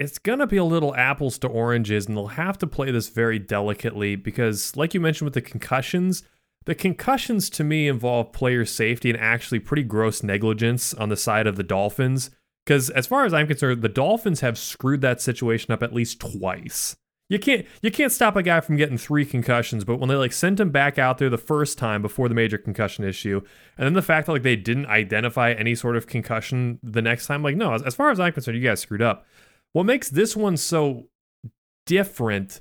[0.00, 3.10] it's going to be a little apples to oranges, and they'll have to play this
[3.10, 6.22] very delicately because, like you mentioned with the concussions,
[6.64, 11.46] the concussions to me involve player safety and actually pretty gross negligence on the side
[11.46, 12.30] of the Dolphins.
[12.64, 16.18] Because, as far as I'm concerned, the Dolphins have screwed that situation up at least
[16.18, 16.96] twice.
[17.30, 20.32] you can't you can't stop a guy from getting three concussions, but when they like
[20.32, 23.40] sent him back out there the first time before the major concussion issue,
[23.78, 27.26] and then the fact that like they didn't identify any sort of concussion the next
[27.26, 29.26] time, like no, as, as far as I'm concerned, you guys screwed up.
[29.72, 31.06] What makes this one so
[31.86, 32.60] different,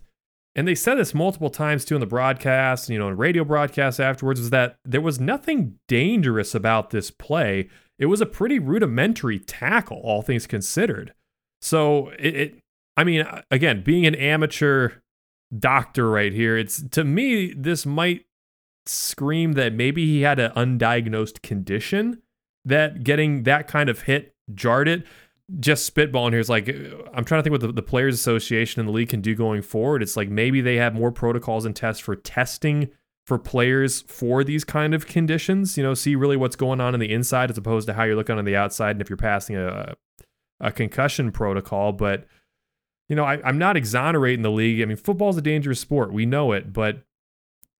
[0.55, 3.99] and they said this multiple times too in the broadcast, you know, in radio broadcasts
[3.99, 7.69] afterwards, is that there was nothing dangerous about this play.
[7.97, 11.13] It was a pretty rudimentary tackle, all things considered.
[11.61, 12.59] So it, it
[12.95, 14.91] I mean, again, being an amateur
[15.57, 18.25] doctor right here, it's to me, this might
[18.85, 22.21] scream that maybe he had an undiagnosed condition
[22.65, 25.05] that getting that kind of hit jarred it.
[25.59, 26.67] Just spitballing here is like,
[27.13, 29.61] I'm trying to think what the, the Players Association and the league can do going
[29.61, 30.03] forward.
[30.03, 32.89] It's like maybe they have more protocols and tests for testing
[33.25, 35.77] for players for these kind of conditions.
[35.77, 38.15] You know, see really what's going on in the inside as opposed to how you're
[38.15, 39.95] looking on the outside and if you're passing a,
[40.59, 41.93] a concussion protocol.
[41.93, 42.25] But
[43.07, 44.81] you know, I, I'm not exonerating the league.
[44.81, 46.13] I mean, football's a dangerous sport.
[46.13, 47.03] We know it, but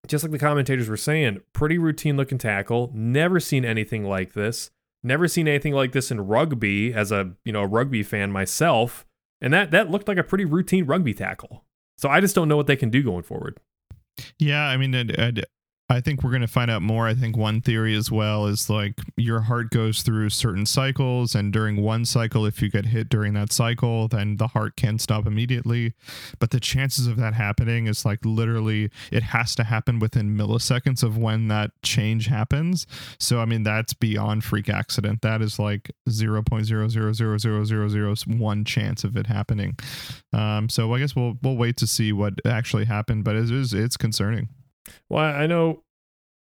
[0.06, 2.90] just like the commentators were saying, pretty routine looking tackle.
[2.94, 4.70] Never seen anything like this.
[5.02, 9.06] Never seen anything like this in rugby as a, you know, a rugby fan myself.
[9.40, 11.64] And that that looked like a pretty routine rugby tackle.
[11.96, 13.58] So I just don't know what they can do going forward.
[14.38, 15.44] Yeah, I mean, it, it,
[15.90, 17.08] I think we're going to find out more.
[17.08, 21.52] I think one theory as well is like your heart goes through certain cycles, and
[21.52, 25.26] during one cycle, if you get hit during that cycle, then the heart can stop
[25.26, 25.94] immediately.
[26.38, 31.02] But the chances of that happening is like literally, it has to happen within milliseconds
[31.02, 32.86] of when that change happens.
[33.18, 35.22] So, I mean, that's beyond freak accident.
[35.22, 39.76] That is like 0.0000001 chance of it happening.
[40.32, 43.74] Um, so, I guess we'll we'll wait to see what actually happened, but it is
[43.74, 44.50] it's concerning.
[45.08, 45.82] Well, I know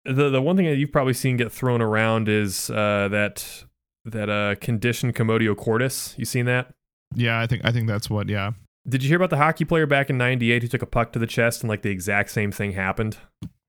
[0.06, 3.66] the the one thing that you've probably seen get thrown around is uh, that
[4.06, 6.14] that uh, condition commotio cordis.
[6.18, 6.74] You seen that?
[7.16, 8.30] Yeah, I think I think that's what.
[8.30, 8.52] Yeah.
[8.88, 11.20] Did you hear about the hockey player back in '98 who took a puck to
[11.20, 13.18] the chest and like the exact same thing happened?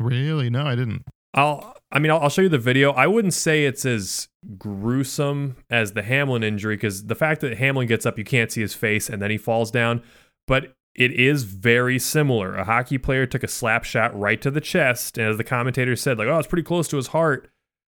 [0.00, 0.50] Really?
[0.50, 1.04] No, I didn't.
[1.34, 1.76] I'll.
[1.92, 2.90] I mean, I'll, I'll show you the video.
[2.92, 7.86] I wouldn't say it's as gruesome as the Hamlin injury because the fact that Hamlin
[7.86, 10.02] gets up, you can't see his face, and then he falls down.
[10.48, 12.56] But it is very similar.
[12.56, 15.96] A hockey player took a slap shot right to the chest, and as the commentator
[15.96, 17.50] said, like, oh, it's pretty close to his heart.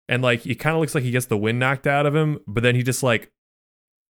[0.09, 2.39] And like it kind of looks like he gets the wind knocked out of him,
[2.47, 3.31] but then he just like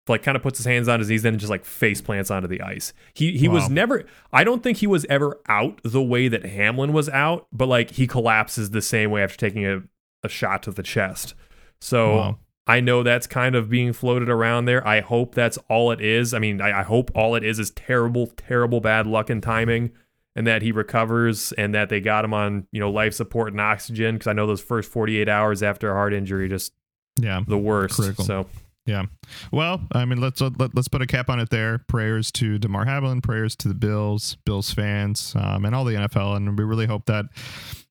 [0.08, 2.48] like kind of puts his hands on his knees and just like face plants onto
[2.48, 2.94] the ice.
[3.14, 3.56] He he wow.
[3.56, 7.48] was never I don't think he was ever out the way that Hamlin was out,
[7.52, 9.82] but like he collapses the same way after taking a,
[10.24, 11.36] a shot to the chest.
[11.80, 12.38] So wow.
[12.66, 14.86] I know that's kind of being floated around there.
[14.88, 16.34] I hope that's all it is.
[16.34, 19.92] I mean, I, I, hope all it is is terrible, terrible bad luck and timing,
[20.34, 23.60] and that he recovers and that they got him on you know life support and
[23.60, 24.16] oxygen.
[24.16, 26.74] Because I know those first 48 hours after a heart injury just
[27.20, 27.96] yeah the worst.
[27.96, 28.24] Critical.
[28.24, 28.48] So
[28.86, 29.04] yeah.
[29.52, 31.80] Well, I mean, let's let, let's put a cap on it there.
[31.88, 36.36] Prayers to Damar Hamlin, prayers to the Bills, Bills fans, um, and all the NFL,
[36.36, 37.26] and we really hope that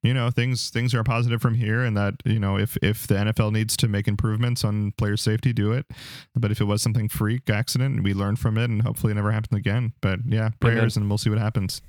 [0.03, 3.15] you know things things are positive from here, and that you know if if the
[3.15, 5.87] NFL needs to make improvements on player safety, do it.
[6.35, 9.33] But if it was something freak accident, we learn from it, and hopefully it never
[9.33, 9.95] happens again.
[10.03, 11.05] But yeah, prayers, Amen.
[11.05, 11.81] and we'll see what happens.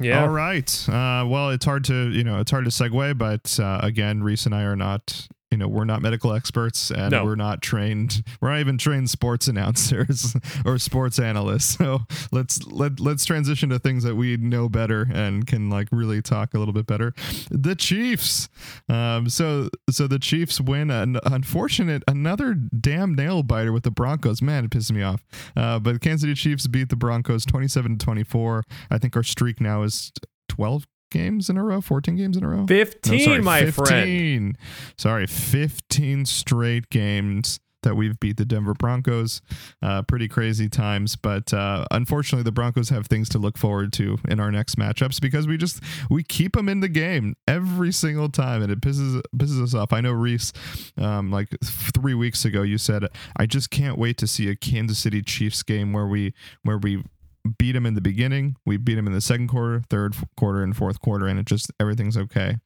[0.00, 0.22] Yeah.
[0.22, 0.88] All right.
[0.88, 4.44] Uh, well, it's hard to you know it's hard to segue, but uh, again, Reese
[4.44, 7.24] and I are not you know we're not medical experts and no.
[7.24, 11.76] we're not trained we're not even trained sports announcers or sports analysts.
[11.78, 12.00] So
[12.32, 16.54] let's let, let's transition to things that we know better and can like really talk
[16.54, 17.14] a little bit better.
[17.50, 18.48] The chiefs.
[18.88, 24.42] Um so so the chiefs win an unfortunate another damn nail biter with the broncos.
[24.42, 25.24] Man it pisses me off.
[25.56, 29.60] Uh, but kansas city chiefs beat the broncos 27 to 24 i think our streak
[29.60, 30.12] now is
[30.48, 32.66] 12 games in a row, 14 games in a row?
[32.66, 33.84] 15, no, sorry, my 15.
[33.84, 34.58] friend.
[34.96, 39.40] Sorry, 15 straight games that we've beat the Denver Broncos.
[39.82, 44.18] Uh, pretty crazy times, but uh, unfortunately, the Broncos have things to look forward to
[44.28, 48.28] in our next matchups because we just we keep them in the game every single
[48.28, 49.92] time, and it pisses pisses us off.
[49.92, 50.52] I know Reese,
[50.96, 53.04] um, like three weeks ago, you said
[53.36, 57.04] I just can't wait to see a Kansas City Chiefs game where we where we
[57.48, 58.56] beat them in the beginning.
[58.66, 61.70] We beat them in the second quarter, third quarter, and fourth quarter, and it just
[61.80, 62.56] everything's okay.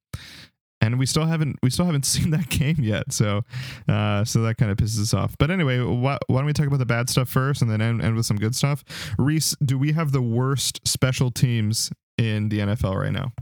[0.81, 3.43] And we still haven't we still haven't seen that game yet, so
[3.89, 5.37] uh, so that kind of pisses us off.
[5.39, 8.03] But anyway, why, why don't we talk about the bad stuff first, and then end,
[8.03, 8.85] end with some good stuff?
[9.19, 13.33] Reese, do we have the worst special teams in the NFL right now?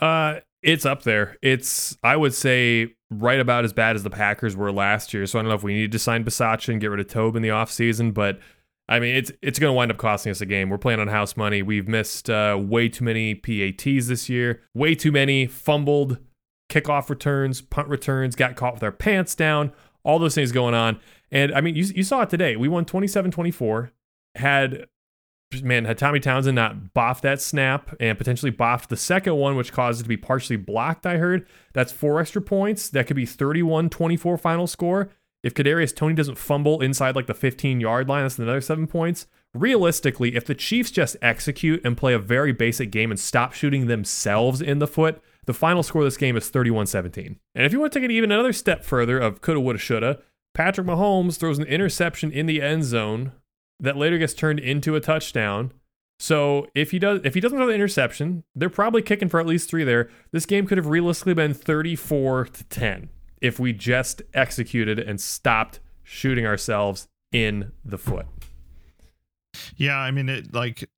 [0.00, 1.36] Uh, it's up there.
[1.42, 5.26] It's I would say right about as bad as the Packers were last year.
[5.26, 7.36] So I don't know if we need to sign Bisaccia and get rid of Toub
[7.36, 8.38] in the offseason, but
[8.90, 10.68] I mean, it's it's going to wind up costing us a game.
[10.68, 11.62] We're playing on house money.
[11.62, 14.62] We've missed uh, way too many PATs this year.
[14.74, 16.18] Way too many fumbled
[16.68, 19.72] kickoff returns, punt returns, got caught with our pants down.
[20.02, 20.98] All those things going on.
[21.30, 22.56] And I mean, you, you saw it today.
[22.56, 23.92] We won 27 24,
[24.34, 24.86] had
[25.62, 29.72] man, had Tommy Townsend not boffed that snap and potentially boffed the second one, which
[29.72, 32.88] caused it to be partially blocked, I heard, that's four extra points.
[32.88, 35.10] That could be 31 24 final score.
[35.42, 39.26] If Kadarius Toney doesn't fumble inside like the 15 yard line, that's another seven points.
[39.54, 43.86] Realistically, if the Chiefs just execute and play a very basic game and stop shooting
[43.86, 47.38] themselves in the foot, the final score of this game is 31 17.
[47.54, 50.20] And if you want to take it even another step further of coulda, woulda, shoulda,
[50.54, 53.32] Patrick Mahomes throws an interception in the end zone
[53.80, 55.72] that later gets turned into a touchdown.
[56.18, 59.46] So if he does if he doesn't have the interception, they're probably kicking for at
[59.46, 60.10] least three there.
[60.32, 63.08] This game could have realistically been 34 to 10
[63.40, 68.26] if we just executed and stopped shooting ourselves in the foot.
[69.76, 70.88] Yeah, I mean it like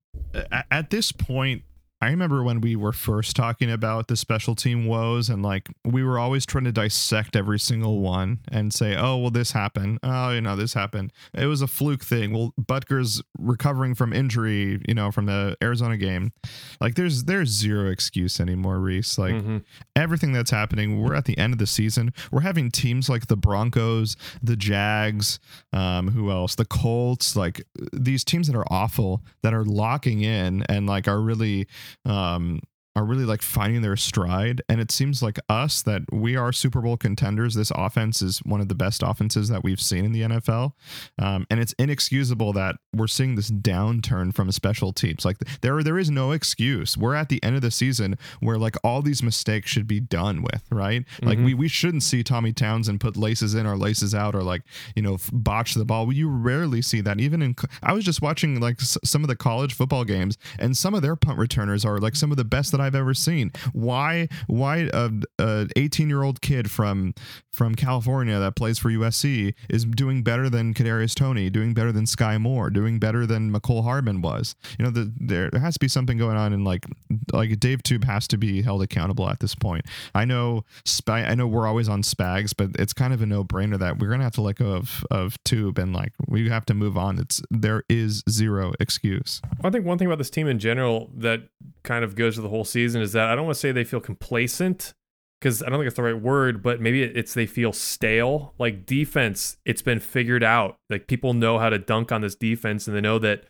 [0.71, 1.63] at this point
[2.03, 6.03] I remember when we were first talking about the special team woes, and like we
[6.03, 10.01] were always trying to dissect every single one and say, oh, well, this happened.
[10.03, 11.13] Oh, you know, this happened.
[11.33, 12.33] It was a fluke thing.
[12.33, 16.33] Well, Butker's recovering from injury, you know, from the Arizona game.
[16.81, 19.17] Like there's there's zero excuse anymore, Reese.
[19.17, 19.59] Like mm-hmm.
[19.95, 22.13] everything that's happening, we're at the end of the season.
[22.33, 25.39] We're having teams like the Broncos, the Jags,
[25.73, 26.57] um, who else?
[26.57, 27.63] The Colts, like
[27.93, 31.69] these teams that are awful that are locking in and like are really
[32.05, 32.61] um,
[32.95, 34.61] are really like finding their stride.
[34.69, 37.55] And it seems like us that we are Super Bowl contenders.
[37.55, 40.73] This offense is one of the best offenses that we've seen in the NFL.
[41.19, 45.25] Um, and it's inexcusable that we're seeing this downturn from special teams.
[45.25, 46.99] Like there, there is no excuse.
[46.99, 50.43] We're at the end of the season where like all these mistakes should be done
[50.43, 51.03] with, right?
[51.03, 51.27] Mm-hmm.
[51.27, 54.63] Like we, we shouldn't see Tommy Townsend put laces in or laces out or like,
[54.95, 56.13] you know, botch the ball.
[56.13, 57.21] You rarely see that.
[57.21, 60.77] Even in, I was just watching like s- some of the college football games and
[60.77, 63.53] some of their punt returners are like some of the best that I've ever seen.
[63.73, 67.15] Why why a, a 18 year old kid from
[67.51, 72.07] from California that plays for USC is doing better than Kadarius Toney, doing better than
[72.07, 74.55] Skyy Moore, doing better than Mecole Hardman was.
[74.79, 76.87] You know, the, there there has to be something going on, and like
[77.33, 79.85] like Dave Toub has to be held accountable at this point.
[80.15, 80.65] I know
[81.07, 84.09] I know we're always on Spags, but it's kind of a no brainer that we're
[84.09, 87.19] gonna have to let go of of Toub and like we have to move on.
[87.19, 89.43] It's there is zero excuse.
[89.63, 91.43] I think one thing about this team in general that
[91.83, 93.85] kind of goes to the whole season is that I don't want to say they
[93.85, 94.95] feel complacent
[95.41, 98.55] because I don't think it's the right word, but maybe it's they feel stale.
[98.59, 100.77] Like defense, it's been figured out.
[100.89, 103.45] Like people know how to dunk on this defense, and they know that.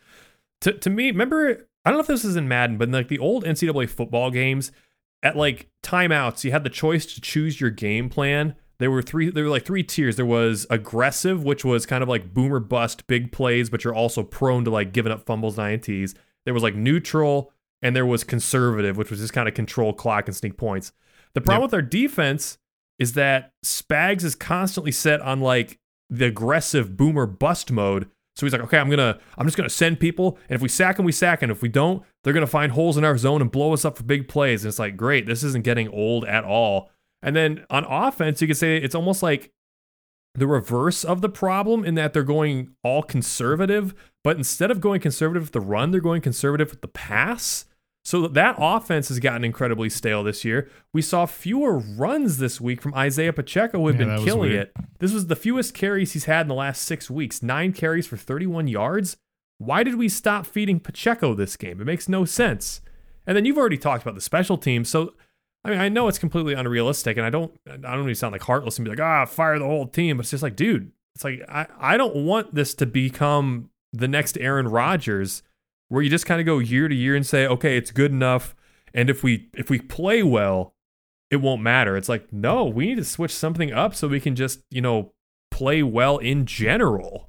[0.62, 3.08] To to me, remember, I don't know if this is in Madden, but in like
[3.08, 4.72] the old NCAA football games,
[5.22, 8.54] at like timeouts, you had the choice to choose your game plan.
[8.78, 9.30] There were three.
[9.30, 10.16] There were like three tiers.
[10.16, 14.22] There was aggressive, which was kind of like boomer bust, big plays, but you're also
[14.22, 16.14] prone to like giving up fumbles, and ints.
[16.44, 17.52] There was like neutral,
[17.82, 20.92] and there was conservative, which was just kind of control clock and sneak points.
[21.34, 21.72] The problem yep.
[21.72, 22.58] with our defense
[22.98, 28.08] is that Spags is constantly set on like the aggressive boomer bust mode.
[28.36, 30.96] So he's like, okay, I'm gonna, I'm just gonna send people, and if we sack
[30.96, 31.50] them, we sack them.
[31.50, 34.04] If we don't, they're gonna find holes in our zone and blow us up for
[34.04, 34.64] big plays.
[34.64, 36.90] And it's like, great, this isn't getting old at all.
[37.22, 39.52] And then on offense, you could say it's almost like
[40.34, 45.00] the reverse of the problem in that they're going all conservative, but instead of going
[45.00, 47.66] conservative with the run, they're going conservative with the pass.
[48.04, 50.68] So that offense has gotten incredibly stale this year.
[50.92, 54.72] We saw fewer runs this week from Isaiah Pacheco, who had yeah, been killing it.
[54.98, 58.16] This was the fewest carries he's had in the last six weeks nine carries for
[58.16, 59.16] 31 yards.
[59.58, 61.80] Why did we stop feeding Pacheco this game?
[61.80, 62.80] It makes no sense.
[63.24, 64.88] And then you've already talked about the special teams.
[64.88, 65.14] So,
[65.64, 68.42] I mean, I know it's completely unrealistic, and I don't, I don't even sound like
[68.42, 70.16] heartless and be like, ah, fire the whole team.
[70.16, 74.08] But it's just like, dude, it's like, I, I don't want this to become the
[74.08, 75.44] next Aaron Rodgers
[75.92, 78.54] where you just kind of go year to year and say, okay, it's good enough.
[78.94, 80.74] And if we if we play well,
[81.30, 81.98] it won't matter.
[81.98, 85.12] It's like, no, we need to switch something up so we can just, you know,
[85.50, 87.28] play well in general.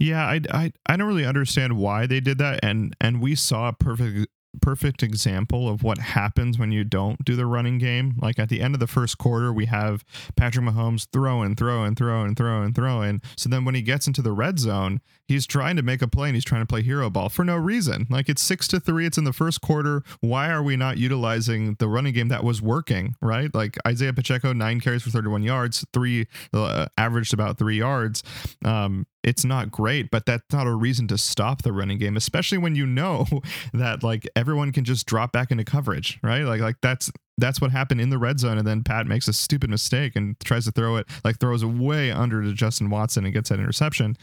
[0.00, 3.68] Yeah, I, I I don't really understand why they did that, and and we saw
[3.68, 4.26] a perfect
[4.60, 8.14] perfect example of what happens when you don't do the running game.
[8.20, 10.04] Like at the end of the first quarter, we have
[10.36, 13.22] Patrick Mahomes throwing, throwing, throwing, throwing, throwing.
[13.36, 15.00] So then when he gets into the red zone,
[15.32, 17.56] he's trying to make a play and he's trying to play hero ball for no
[17.56, 18.06] reason.
[18.10, 20.02] Like it's six to three, it's in the first quarter.
[20.20, 23.52] Why are we not utilizing the running game that was working, right?
[23.54, 28.22] Like Isaiah Pacheco, nine carries for 31 yards, three uh, averaged about three yards.
[28.64, 32.58] Um, it's not great, but that's not a reason to stop the running game, especially
[32.58, 33.26] when you know
[33.72, 36.42] that like everyone can just drop back into coverage, right?
[36.42, 38.58] Like like that's that's what happened in the red zone.
[38.58, 42.10] And then Pat makes a stupid mistake and tries to throw it, like throws way
[42.10, 44.16] under to Justin Watson and gets that interception.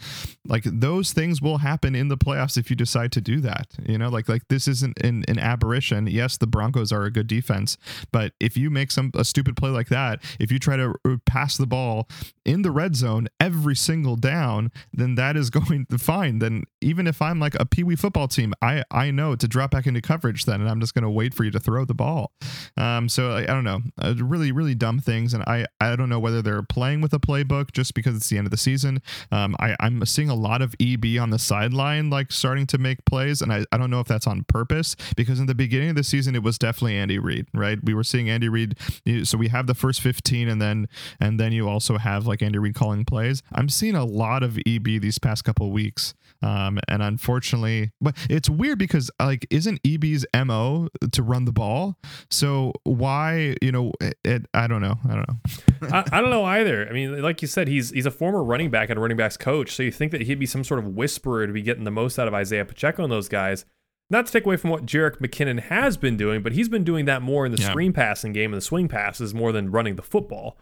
[0.46, 3.68] Like those things will happen in the playoffs if you decide to do that.
[3.84, 6.06] You know, like like this isn't an, an aberration.
[6.06, 7.76] Yes, the Broncos are a good defense,
[8.12, 11.16] but if you make some a stupid play like that, if you try to uh,
[11.26, 12.08] pass the ball
[12.44, 16.38] in the red zone every single down, then that is going to fine.
[16.38, 19.72] Then even if I'm like a pee wee football team, I I know to drop
[19.72, 21.94] back into coverage then, and I'm just going to wait for you to throw the
[21.94, 22.32] ball.
[22.76, 26.08] Um, so I, I don't know, uh, really really dumb things, and I I don't
[26.08, 29.02] know whether they're playing with a playbook just because it's the end of the season.
[29.30, 33.04] Um, I I'm seeing a lot of EB on the sideline like starting to make
[33.04, 35.96] plays, and I I don't know if that's on purpose because in the beginning of
[35.96, 37.78] the season it was definitely Andy Reid, right?
[37.82, 38.76] We were seeing Andy Reid,
[39.24, 40.88] so we have the first 15, and then
[41.18, 43.42] and then you also have like Andy Reid calling plays.
[43.52, 46.14] I'm seeing a lot of EB these past couple weeks.
[46.42, 51.98] Um, and unfortunately, but it's weird because like isn't EB's mo to run the ball?
[52.30, 54.18] So why you know it?
[54.24, 54.96] it I don't know.
[55.08, 55.88] I don't know.
[55.92, 56.88] I, I, don't know either.
[56.88, 59.36] I mean, like you said, he's he's a former running back and a running backs
[59.36, 59.74] coach.
[59.74, 62.18] So you think that he'd be some sort of whisperer to be getting the most
[62.18, 63.66] out of Isaiah Pacheco and those guys.
[64.12, 67.04] Not to take away from what Jerick McKinnon has been doing, but he's been doing
[67.04, 67.70] that more in the yeah.
[67.70, 70.58] screen passing game and the swing passes more than running the football.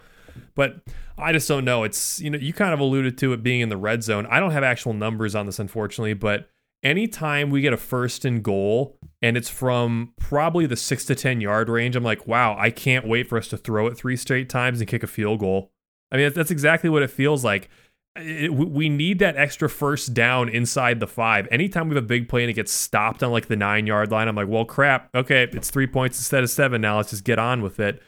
[0.55, 0.80] But
[1.16, 1.84] I just don't know.
[1.84, 4.26] It's, you know, you kind of alluded to it being in the red zone.
[4.30, 6.49] I don't have actual numbers on this, unfortunately, but
[6.82, 11.41] anytime we get a first and goal and it's from probably the six to 10
[11.41, 14.49] yard range, I'm like, wow, I can't wait for us to throw it three straight
[14.49, 15.72] times and kick a field goal.
[16.11, 17.68] I mean, that's exactly what it feels like.
[18.16, 21.47] It, we need that extra first down inside the five.
[21.51, 24.11] Anytime we have a big play and it gets stopped on like the nine yard
[24.11, 25.14] line, I'm like, well, crap.
[25.14, 26.80] Okay, it's three points instead of seven.
[26.80, 28.03] Now let's just get on with it.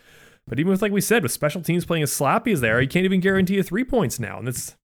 [0.50, 2.82] But even with, like we said, with special teams playing as sloppy as they are,
[2.82, 4.40] you can't even guarantee you three points now.
[4.40, 4.74] And it's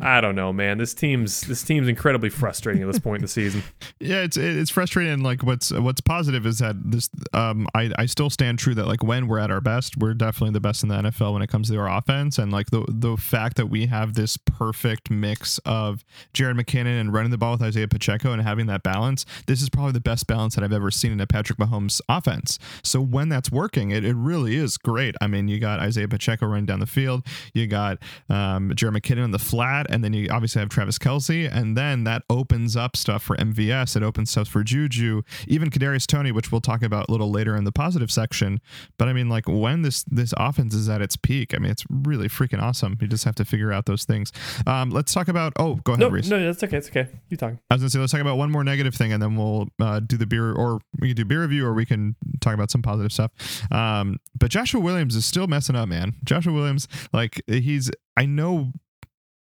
[0.00, 0.78] I don't know, man.
[0.78, 3.62] This team's this team's incredibly frustrating at this point in the season.
[4.02, 5.22] Yeah, it's it's frustrating.
[5.22, 9.02] Like what's what's positive is that this um I I still stand true that like
[9.02, 11.68] when we're at our best, we're definitely the best in the NFL when it comes
[11.68, 16.02] to our offense, and like the the fact that we have this perfect mix of
[16.32, 19.26] Jared McKinnon and running the ball with Isaiah Pacheco and having that balance.
[19.46, 22.58] This is probably the best balance that I've ever seen in a Patrick Mahomes offense.
[22.82, 25.14] So when that's working, it, it really is great.
[25.20, 27.98] I mean, you got Isaiah Pacheco running down the field, you got
[28.30, 32.04] um Jerick McKinnon on the flat, and then you obviously have Travis Kelce, and then
[32.04, 33.94] that opens up stuff for MVS.
[33.94, 37.54] It opens stuff for Juju, even Kadarius Toney, which we'll talk about a little later
[37.54, 38.62] in the positive section.
[38.96, 41.84] But I mean, like when this this offense is at its peak, I mean, it's
[41.90, 42.96] really freaking awesome.
[43.02, 44.32] You just have to figure out those things.
[44.66, 45.52] Um, let's talk about.
[45.56, 46.30] Oh, go ahead, no, Reese.
[46.30, 46.78] No, that's okay.
[46.78, 47.08] It's okay.
[47.28, 47.52] You talk.
[47.70, 50.00] I was gonna say let's talk about one more negative thing, and then we'll uh,
[50.00, 52.80] do the beer, or we can do beer review, or we can talk about some
[52.80, 53.30] positive stuff.
[53.70, 56.14] Um, but Joshua Williams is still messing up, man.
[56.24, 58.72] Joshua Williams, like he's I know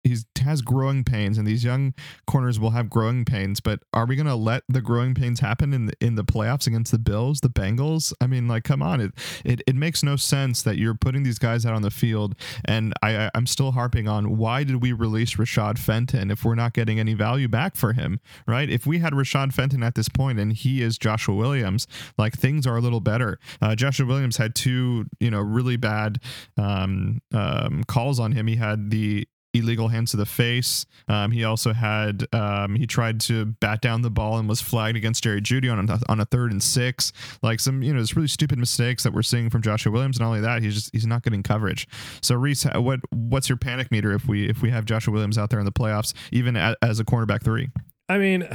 [0.04, 1.94] he has growing pains, and these young
[2.26, 3.60] corners will have growing pains.
[3.60, 6.66] But are we going to let the growing pains happen in the, in the playoffs
[6.66, 8.12] against the Bills, the Bengals?
[8.20, 9.12] I mean, like, come on, it
[9.44, 12.34] it it makes no sense that you're putting these guys out on the field.
[12.64, 16.72] And I I'm still harping on why did we release Rashad Fenton if we're not
[16.72, 18.68] getting any value back for him, right?
[18.68, 21.86] If we had Rashad Fenton at this point and he is Joshua Williams,
[22.18, 23.38] like things are a little better.
[23.60, 26.20] Uh, Joshua Williams had two, you know, really bad
[26.56, 28.46] um, um, calls on him.
[28.46, 30.86] He had the illegal hands to the face.
[31.08, 34.96] Um, he also had um, he tried to bat down the ball and was flagged
[34.96, 37.12] against Jerry Jeudy on a, on a third and six.
[37.42, 40.16] Like some you know, it's really stupid mistakes that we're seeing from Joshua Williams.
[40.16, 41.88] And not only that, he's just he's not getting coverage.
[42.20, 45.50] So Reese, what what's your panic meter if we if we have Joshua Williams out
[45.50, 47.70] there in the playoffs, even at, as a cornerback three?
[48.08, 48.46] I mean,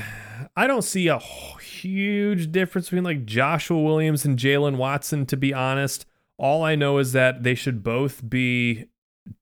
[0.56, 5.26] I don't see a huge difference between like Joshua Williams and Jaylen Watson.
[5.28, 6.06] To be honest,
[6.38, 8.86] all I know is that they should both be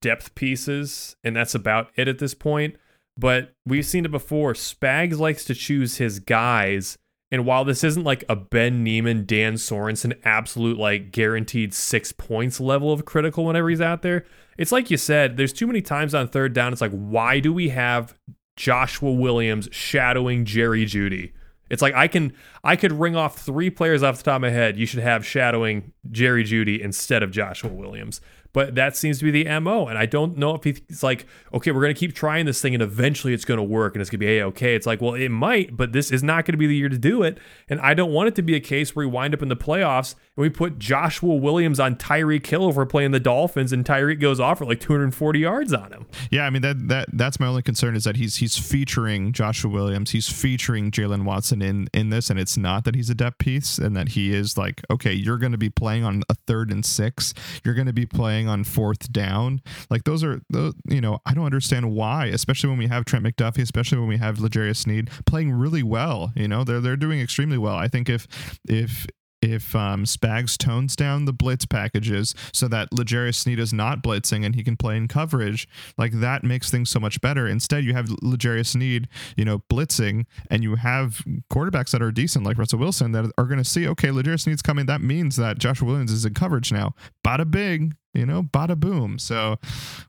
[0.02, 2.76] depth pieces, and that's about it at this point.
[3.18, 4.54] But we've seen it before.
[4.54, 6.98] Spags likes to choose his guys.
[7.32, 12.60] And while this isn't like a Ben Niemann, Dan Sorensen absolute like guaranteed six points
[12.60, 14.26] level of critical whenever he's out there,
[14.58, 16.72] it's like you said, there's too many times on third down.
[16.72, 18.18] It's like, why do we have
[18.56, 21.34] Joshua Williams shadowing Jerry Jeudy?
[21.70, 22.34] It's like I can
[22.64, 24.78] I could ring off three players off the top of my head.
[24.78, 28.22] You should have shadowing Jerry Jeudy instead of Joshua Williams
[28.56, 29.88] but that seems to be the MO.
[29.88, 32.74] And I don't know if he's like, okay, we're going to keep trying this thing
[32.74, 34.76] and eventually it's going to work and it's going to be a okay.
[34.76, 36.98] It's like, well, it might, but this is not going to be the year to
[36.98, 37.38] do it.
[37.68, 39.58] And I don't want it to be a case where we wind up in the
[39.58, 44.20] playoffs and we put Joshua Williams on Tyreek Hill over playing the Dolphins and Tyreek
[44.20, 46.06] goes off for like 240 yards on him.
[46.30, 49.72] Yeah, I mean that that that's my only concern is that he's he's featuring Joshua
[49.72, 53.38] Williams, he's featuring Jaylen Watson in in this, and it's not that he's a depth
[53.38, 56.72] piece and that he is like, okay, you're going to be playing on a third
[56.72, 57.34] and six,
[57.64, 59.62] you're going to be playing on fourth down.
[59.90, 63.26] Like those are those, you know, I don't understand why, especially when we have Trent
[63.26, 66.32] McDuffie, especially when we have L'Jarius Sneed playing really well.
[66.36, 67.76] You know, they're they're doing extremely well.
[67.76, 68.28] I think if
[68.68, 69.08] if
[69.46, 74.46] if um, Spags tones down the blitz packages so that L'Jarius Sneed is not blitzing
[74.46, 75.68] and he can play in coverage,
[75.98, 77.48] like that makes things so much better.
[77.48, 82.46] Instead, you have L'Jarius Sneed, you know, blitzing, and you have quarterbacks that are decent
[82.46, 84.86] like Russell Wilson that are going to see, okay, L'Jarius Sneed's coming.
[84.86, 86.94] That means that Joshua Williams is in coverage now.
[87.26, 89.20] Bada big, you know, bada boom.
[89.20, 89.58] So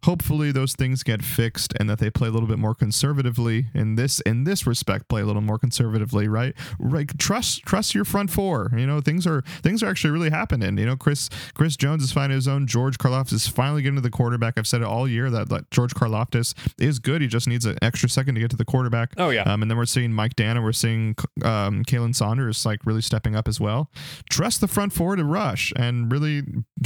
[0.04, 3.96] hopefully those things get fixed and that they play a little bit more conservatively in
[3.96, 6.54] this in this respect, play a little more conservatively, right?
[6.78, 7.06] Right.
[7.18, 8.70] Trust trust your front four.
[8.76, 10.78] You know, things are things are actually really happening.
[10.78, 12.66] You know, Chris Chris Jones is finding his own.
[12.66, 14.54] George Karlaftis is finally getting to the quarterback.
[14.56, 17.22] I've said it all year that, that George Karlaftis is good.
[17.22, 19.12] He just needs an extra second to get to the quarterback.
[19.16, 19.42] Oh yeah.
[19.42, 23.34] Um, and then we're seeing Mike Danna, we're seeing um, Khalen Saunders like really stepping
[23.34, 23.90] up as well.
[24.30, 26.42] Trust the front four to rush and really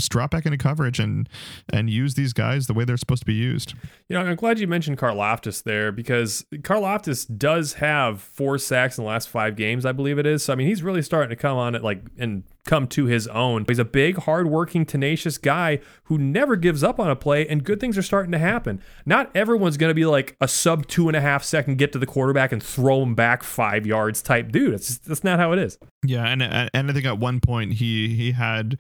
[0.09, 1.29] drop back into coverage and and
[1.73, 3.75] and use these guys the way they're supposed to be used.
[4.09, 9.05] You know, I'm glad you mentioned Karlaftis there because Karlaftis does have four sacks in
[9.05, 10.43] the last five games, I believe it is.
[10.45, 13.27] So I mean, he's really starting to come on it like and come to his
[13.29, 13.65] own.
[13.69, 17.81] He's a big, hardworking, tenacious guy who never gives up on a play, and good
[17.81, 18.81] things are starting to happen.
[19.07, 21.99] Not everyone's going to be like a sub two and a half second get to
[21.99, 24.75] the quarterback and throw him back five yards type dude.
[24.75, 25.79] It's just, that's not how it is.
[26.05, 28.79] Yeah, and and I think at one point he he had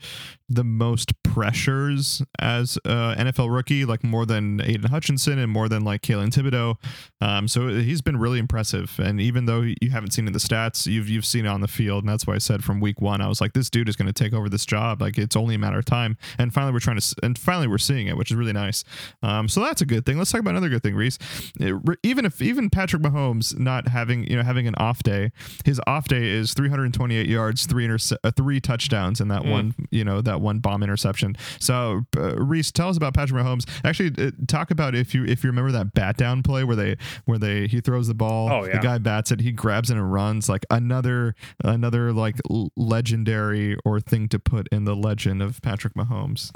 [0.48, 5.84] the most pressures as a NFL rookie, like more than Aidan Hutchinson and more than
[5.84, 6.76] like Kayvon Thibodeaux.
[7.20, 8.98] Um, so he's been really impressive.
[8.98, 11.68] And even though you haven't seen in the stats, you've you've seen it on the
[11.68, 13.96] field, and that's why I said from week one, I was like, this dude is
[13.96, 15.00] going to take over this job.
[15.00, 16.16] Like it's only a matter of time.
[16.38, 18.84] And finally, we're trying to, and finally we're seeing it, which is really nice.
[19.22, 20.18] Um, so that's a good thing.
[20.18, 21.18] Let's talk about another good thing, Reese.
[21.58, 25.32] It, even if even Patrick Mahomes not having you know having an off day,
[25.64, 29.50] his off day is 328 yards, three interce- uh, three touchdowns, and that mm.
[29.50, 31.36] one you know that one bomb interception.
[31.58, 33.68] So uh, Reese, tell us about Patrick Mahomes.
[33.84, 36.96] Actually, uh, talk about if you if you remember that bat down play where they
[37.24, 38.76] where they he throws the ball, oh, yeah.
[38.76, 42.36] the guy bats it, he grabs it and runs like another another like
[42.76, 46.50] legendary or thing to put in the legend of Patrick Mahomes.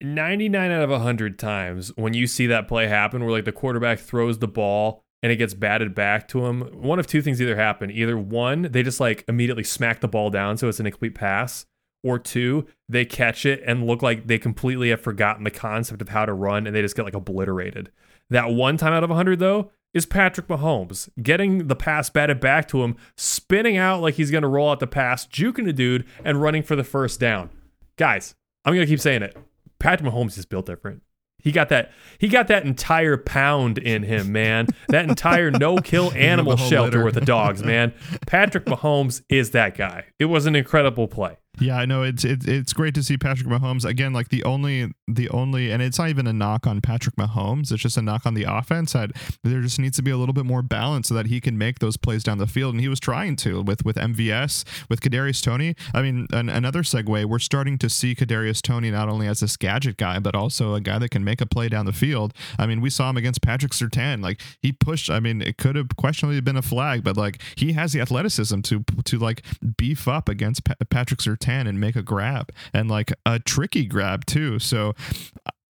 [0.00, 3.98] 99 out of 100 times when you see that play happen where like the quarterback
[3.98, 7.56] throws the ball and it gets batted back to him, one of two things either
[7.56, 7.90] happen.
[7.90, 11.66] Either one, they just like immediately smack the ball down so it's an incomplete pass,
[12.04, 16.10] or two, they catch it and look like they completely have forgotten the concept of
[16.10, 17.90] how to run and they just get like obliterated.
[18.30, 22.68] That one time out of 100 though, is Patrick Mahomes getting the pass batted back
[22.68, 26.06] to him, spinning out like he's going to roll out the pass, juking a dude,
[26.24, 27.50] and running for the first down.
[27.96, 29.36] Guys, I'm going to keep saying it.
[29.78, 31.02] Patrick Mahomes is built different.
[31.40, 31.92] He got that.
[32.18, 34.66] He got that entire pound in him, man.
[34.88, 37.94] That entire no-kill animal shelter with the dogs, man.
[38.26, 40.06] Patrick Mahomes is that guy.
[40.18, 41.38] It was an incredible play.
[41.60, 44.12] Yeah, I know it's it, it's great to see Patrick Mahomes again.
[44.12, 47.72] Like the only the only, and it's not even a knock on Patrick Mahomes.
[47.72, 48.92] It's just a knock on the offense.
[48.92, 49.10] That
[49.42, 51.80] there just needs to be a little bit more balance so that he can make
[51.80, 52.74] those plays down the field.
[52.74, 55.74] And he was trying to with with MVS with Kadarius Toney.
[55.92, 57.24] I mean, an, another segue.
[57.24, 60.80] We're starting to see Kadarius Toney not only as this gadget guy, but also a
[60.80, 62.34] guy that can make a play down the field.
[62.58, 64.22] I mean, we saw him against Patrick Surtain.
[64.22, 65.10] Like he pushed.
[65.10, 68.60] I mean, it could have questionably been a flag, but like he has the athleticism
[68.60, 69.42] to to like
[69.76, 74.26] beef up against pa- Patrick Surtain and make a grab and like a tricky grab
[74.26, 74.58] too.
[74.58, 74.94] So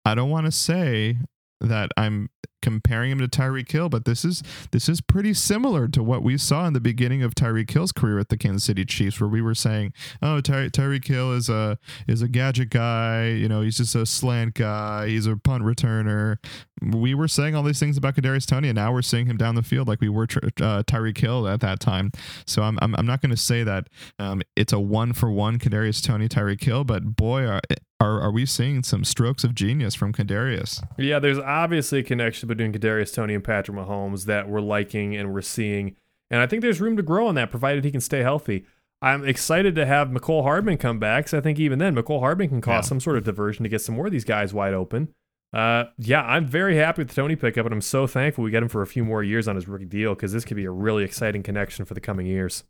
[0.04, 1.16] I don't want to say
[1.60, 2.30] that I'm
[2.62, 4.42] comparing him to Tyreek Hill, but this is
[4.72, 8.18] this is pretty similar to what we saw in the beginning of Tyreek Hill's career
[8.18, 9.92] at the Kansas City Chiefs, where we were saying,
[10.22, 13.28] "Oh, Ty- Tyreek Hill is a is a gadget guy.
[13.28, 15.08] You know, he's just a slant guy.
[15.08, 16.36] He's a punt returner."
[16.80, 19.56] We were saying all these things about Kadarius Toney, and now we're seeing him down
[19.56, 22.12] the field like we were uh, Tyreek Hill at that time.
[22.46, 23.88] So I'm I'm, I'm not going to say that
[24.18, 27.60] um, it's a one for one Kadarius Toney Tyreek Hill, but boy, are,
[28.00, 30.82] are are we seeing some strokes of genius from Kadarius?
[30.98, 35.32] Yeah, there's obviously a connection between Kadarius Toney and Patrick Mahomes that we're liking and
[35.32, 35.96] we're seeing,
[36.30, 38.66] and I think there's room to grow on that, provided he can stay healthy.
[39.00, 41.28] I'm excited to have Mecole Hardman come back.
[41.28, 42.88] So I think even then, Mecole Hardman can cause yeah.
[42.88, 45.14] some sort of diversion to get some more of these guys wide open.
[45.52, 48.62] Uh, yeah, I'm very happy with the Toney pickup, and I'm so thankful we get
[48.62, 50.70] him for a few more years on his rookie deal because this could be a
[50.70, 52.64] really exciting connection for the coming years.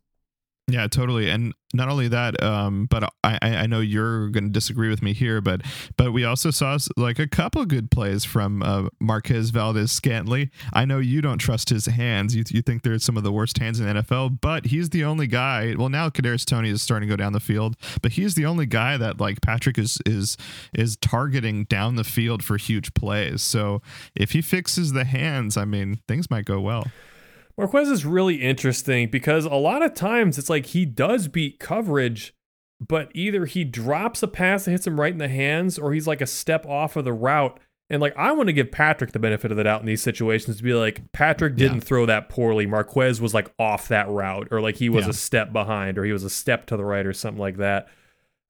[0.70, 1.30] Yeah, totally.
[1.30, 5.14] And not only that, um, but I, I know you're going to disagree with me
[5.14, 5.62] here, but
[5.96, 10.50] but we also saw like a couple good plays from uh, Marquez Valdes-Scantling.
[10.74, 12.36] I know you don't trust his hands.
[12.36, 15.04] You, you think they're some of the worst hands in the NFL, but he's the
[15.04, 15.74] only guy.
[15.74, 18.66] Well, now Kadarius Toney is starting to go down the field, but he's the only
[18.66, 20.36] guy that like Patrick is is
[20.74, 23.40] is targeting down the field for huge plays.
[23.40, 23.80] So
[24.14, 26.84] if he fixes the hands, I mean, things might go well.
[27.58, 32.32] Marquez is really interesting because a lot of times it's like he does beat coverage,
[32.80, 36.06] but either he drops a pass that hits him right in the hands or he's
[36.06, 37.58] like a step off of the route.
[37.90, 40.58] And like I want to give Patrick the benefit of the doubt in these situations
[40.58, 41.84] to be like Patrick didn't yeah.
[41.84, 42.64] throw that poorly.
[42.64, 45.10] Marquez was like off that route or like he was yeah.
[45.10, 47.88] a step behind or he was a step to the right or something like that.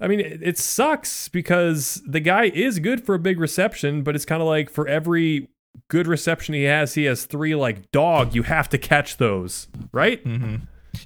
[0.01, 4.15] I mean, it, it sucks because the guy is good for a big reception, but
[4.15, 5.49] it's kind of like for every
[5.89, 8.35] good reception he has, he has three like dog.
[8.35, 10.25] You have to catch those, right?
[10.25, 10.57] Mm-hmm.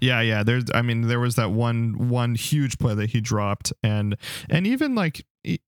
[0.01, 0.43] Yeah, yeah.
[0.43, 4.17] There's, I mean, there was that one one huge play that he dropped, and
[4.49, 5.27] and even like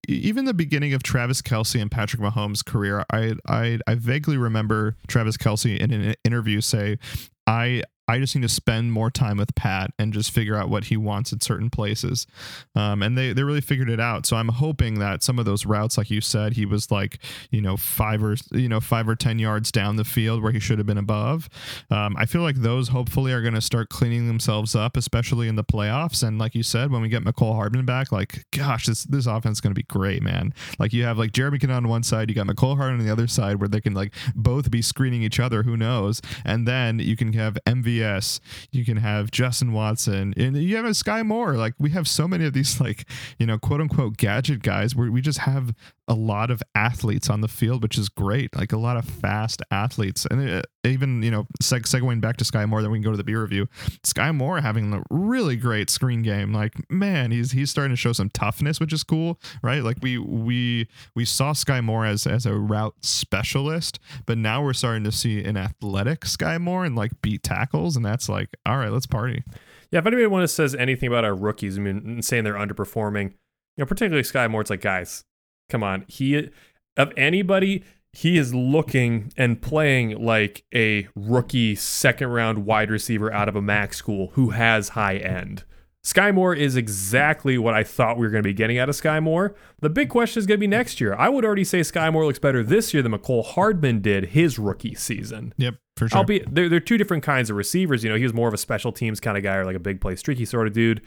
[0.08, 4.96] even the beginning of Travis Kelce and Patrick Mahomes' career, I I I vaguely remember
[5.08, 6.98] Travis Kelce in an interview say,
[7.46, 10.84] "I I just need to spend more time with Pat and just figure out what
[10.84, 12.26] he wants at certain places.
[12.74, 14.26] Um, and they, they really figured it out.
[14.26, 17.18] So I'm hoping that some of those routes, like you said, he was like,
[17.50, 20.60] you know, five or, you know, five or 10 yards down the field where he
[20.60, 21.48] should have been above.
[21.90, 25.56] Um, I feel like those hopefully are going to start cleaning themselves up, especially in
[25.56, 26.22] the playoffs.
[26.22, 29.58] And like you said, when we get Mecole Hardman back, like, gosh, this, this offense
[29.58, 30.52] is going to be great, man.
[30.78, 33.12] Like you have like Jeremy McKinnon on one side, you got Mecole Hardman on the
[33.12, 35.62] other side where they can like both be screening each other.
[35.62, 36.20] Who knows?
[36.44, 38.40] And then you can have MV MVS,
[38.70, 41.54] you can have Justin Watson, and you have a Skyy Moore.
[41.54, 45.10] Like we have so many of these, like you know, quote unquote gadget guys, where
[45.10, 45.74] we just have
[46.06, 48.54] a lot of athletes on the field, which is great.
[48.54, 52.44] Like a lot of fast athletes, and it, even you know, seg- segueing back to
[52.44, 53.66] Skyy Moore, then we can go to the beer review.
[54.04, 56.52] Skyy Moore having a really great screen game.
[56.52, 59.82] Like man, he's he's starting to show some toughness, which is cool, right?
[59.82, 64.74] Like we we we saw Skyy Moore as as a route specialist, but now we're
[64.74, 68.76] starting to see an athletic Skyy Moore and like beat tackles, and that's like, all
[68.76, 69.42] right, let's party.
[69.90, 73.30] Yeah, if anybody wants to says anything about our rookies, I mean, saying they're underperforming,
[73.30, 73.34] you
[73.78, 75.24] know, particularly Skyy Moore, it's like, guys,
[75.68, 76.04] Come on.
[76.08, 76.50] He
[76.96, 83.48] of anybody, he is looking and playing like a rookie second round wide receiver out
[83.48, 85.64] of a MAC school who has high end.
[86.04, 88.94] Skyy Moore is exactly what I thought we were going to be getting out of
[88.94, 89.54] Skyy Moore.
[89.80, 91.14] The big question is going to be next year.
[91.14, 94.58] I would already say Skyy Moore looks better this year than Mecole Hardman did his
[94.58, 95.54] rookie season.
[95.56, 96.18] Yep, for sure.
[96.18, 98.04] Albeit they're, they're two different kinds of receivers.
[98.04, 99.80] You know, he was more of a special teams kind of guy or like a
[99.80, 101.00] big play streaky sort of dude.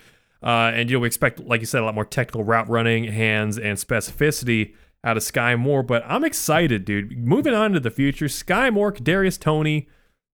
[0.48, 3.04] Uh, and you know, we expect, like you said, a lot more technical route running,
[3.04, 4.74] hands, and specificity
[5.04, 5.84] out of Skyy Moore.
[5.84, 7.18] But I'm excited, dude.
[7.18, 9.90] Moving on to the future, Skyy Moore, Darius Tony,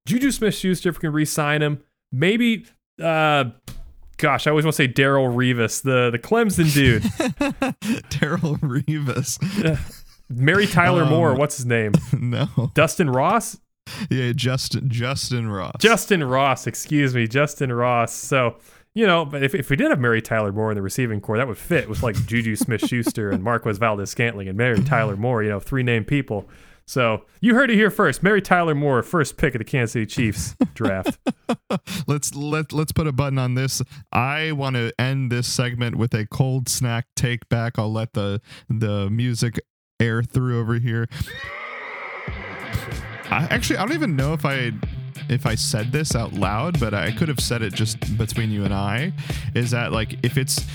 [0.05, 1.83] Juju Smith-Schuster, if we can re-sign him.
[2.11, 2.67] Maybe,
[3.01, 3.45] uh,
[4.17, 7.01] gosh, I always want to say Darrelle Revis, the the Clemson dude.
[8.11, 9.39] Darrelle Revis.
[10.29, 11.33] Mary Tyler um, Moore.
[11.35, 11.93] What's his name?
[12.19, 12.47] No.
[12.75, 13.57] Dustin Ross.
[14.09, 15.75] Yeah, Justin Justin Ross.
[15.79, 16.67] Justin Ross.
[16.67, 18.13] Excuse me, Justin Ross.
[18.13, 18.57] So
[18.95, 21.37] you know, but if, if we did have Mary Tyler Moore in the receiving core,
[21.37, 25.15] that would fit with like Juju Smith Schuster and Marquez Valdes Scantling and Mary Tyler
[25.17, 26.47] Moore, you know, three named people.
[26.85, 28.23] So you heard it here first.
[28.23, 31.17] Mary Tyler Moore, first pick of the Kansas City Chiefs draft.
[32.07, 33.81] let's let let's put a button on this.
[34.11, 37.79] I want to end this segment with a cold snack take back.
[37.79, 39.61] I'll let the the music
[39.99, 41.07] air through over here.
[43.31, 44.73] I, actually, I don't even know if I
[45.29, 48.65] if I said this out loud, but I could have said it just between you
[48.65, 49.13] and I,
[49.55, 50.65] is that like if it's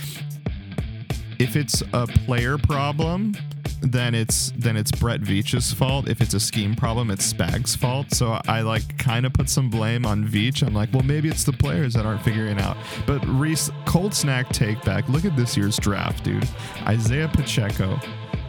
[1.38, 3.34] if it's a player problem,
[3.80, 6.08] then it's then it's Brett Veach's fault.
[6.08, 8.12] If it's a scheme problem, it's Spag's fault.
[8.12, 10.66] So I like kind of put some blame on Veach.
[10.66, 12.76] I'm like, well, maybe it's the players that aren't figuring out.
[13.06, 15.08] But Reese, cold snack take back.
[15.08, 16.48] Look at this year's draft, dude.
[16.86, 17.92] Isaiah Pacheco,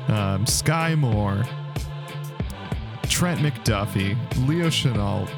[0.08, 1.44] um, Skyy Moore,
[3.04, 5.30] Trent McDuffie, Leo Chenal,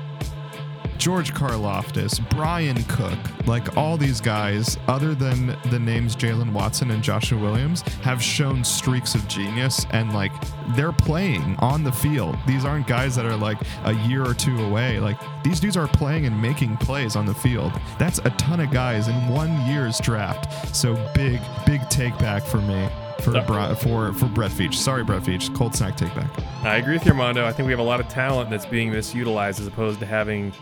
[1.02, 7.02] George Karlaftis, Bryan Cook, like all these guys, other than the names Jaylen Watson and
[7.02, 10.32] Joshua Williams, have shown streaks of genius and like
[10.76, 12.38] they're playing on the field.
[12.45, 14.99] These aren't guys that are like a year or two away.
[14.99, 17.72] Like these dudes are playing and making plays on the field.
[17.97, 20.76] That's a ton of guys in one year's draft.
[20.76, 22.88] So big, big take back for me
[23.22, 23.76] for no.
[23.76, 24.76] for for Brett Veach.
[24.76, 25.52] Sorry, Brett Veach.
[25.56, 26.30] Cold snack take back.
[26.62, 27.43] I agree with you, Armando.
[27.43, 30.54] I think we have a lot of talent that's being misutilized as opposed to having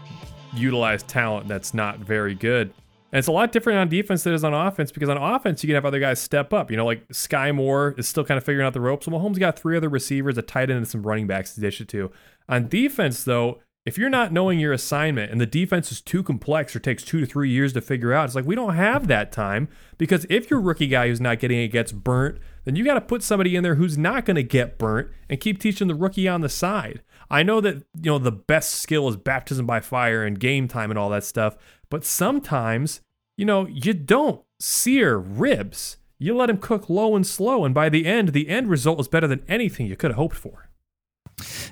[0.54, 2.74] utilize talent that's not very good.
[3.12, 5.64] And it's a lot different on defense than it is on offense because on offense,
[5.64, 6.70] you can have other guys step up.
[6.70, 9.08] You know, like Skyy Moore is still kind of figuring out the ropes.
[9.08, 11.82] Well, Mahomes got three other receivers, a tight end, and some running backs to dish
[11.82, 12.12] it to.
[12.48, 16.76] On defense, though, if you're not knowing your assignment and the defense is too complex
[16.76, 19.32] or takes two to three years to figure out, it's like we don't have that
[19.32, 22.96] time because if your rookie guy who's not getting it gets burnt, then you got
[22.96, 25.96] to put somebody in there who's not going to get burnt and keep teaching the
[25.96, 27.02] rookie on the side.
[27.30, 30.90] I know that you know the best skill is baptism by fire and game time
[30.90, 31.56] and all that stuff,
[31.90, 33.02] but sometimes,
[33.38, 35.98] you know, you don't sear ribs.
[36.18, 39.08] You let them cook low and slow, and by the end, the end result is
[39.08, 40.70] better than anything you could have hoped for.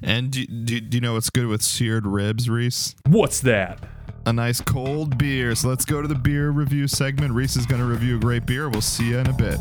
[0.01, 2.95] And do, do, do you know what's good with seared ribs, Reese?
[3.05, 3.83] What's that?
[4.25, 5.55] A nice cold beer.
[5.55, 7.33] So let's go to the beer review segment.
[7.33, 8.69] Reese is going to review a great beer.
[8.69, 9.57] We'll see you in a bit.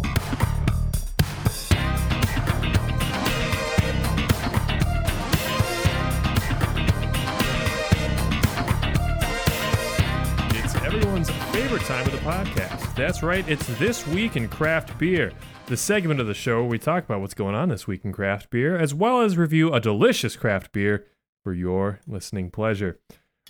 [12.27, 12.93] Podcast.
[12.97, 15.31] That's right, it's This Week in Craft Beer,
[15.66, 18.11] the segment of the show where we talk about what's going on this week in
[18.11, 21.07] craft beer, as well as review a delicious craft beer
[21.45, 22.99] for your listening pleasure.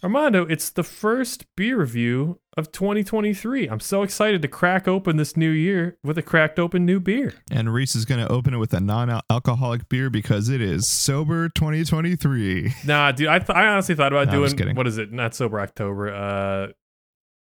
[0.04, 3.66] Armando, it's the first beer review of 2023.
[3.66, 7.32] I'm so excited to crack open this new year with a cracked open new beer.
[7.50, 11.48] And Reese is going to open it with a non-alcoholic beer because it is sober
[11.48, 12.74] 2023.
[12.84, 15.12] Nah, dude, I, th- I honestly thought about no, doing what is it?
[15.12, 16.14] Not sober October.
[16.14, 16.72] Uh,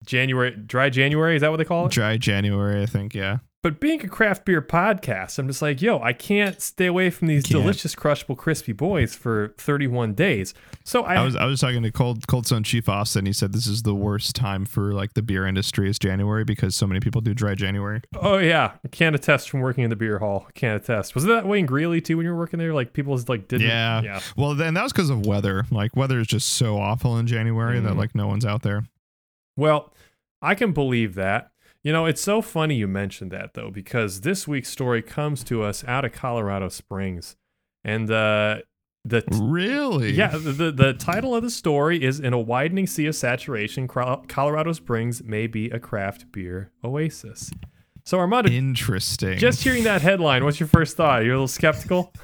[0.05, 1.37] January, dry January.
[1.37, 1.93] Is that what they call it?
[1.93, 3.15] Dry January, I think.
[3.15, 3.39] Yeah.
[3.63, 7.29] But being a craft beer podcast, I'm just like, yo, I can't stay away from
[7.29, 10.53] these delicious crushable crispy boys for 31 days.
[10.83, 13.25] So I, I, was I was talking to Cold Cold Stone Chief Austin.
[13.25, 16.75] He said this is the worst time for like the beer industry is January because
[16.75, 18.03] so many people do dry January.
[18.21, 20.47] Oh yeah, I can't attest from working in the beer hall.
[20.49, 21.15] I can't attest.
[21.15, 22.75] Was it that way in Greeley too when you were working there?
[22.75, 23.69] Like people was like didn't.
[23.69, 24.03] Yeah.
[24.03, 24.21] yeah.
[24.37, 25.67] Well, then that was because of weather.
[25.71, 27.85] Like weather is just so awful in January mm.
[27.85, 28.83] that like no one's out there.
[29.57, 29.93] Well,
[30.41, 31.51] I can believe that.
[31.83, 35.63] You know, it's so funny you mentioned that though, because this week's story comes to
[35.65, 37.37] us out of Colorado Springs,
[37.85, 38.59] and uh,
[39.05, 43.07] the t- really yeah the the title of the story is in a widening sea
[43.07, 47.51] of saturation, Colorado Springs may be a craft beer oasis.
[48.05, 49.39] So Armando, interesting.
[49.39, 51.25] Just hearing that headline, what's your first thought?
[51.25, 52.13] You're a little skeptical.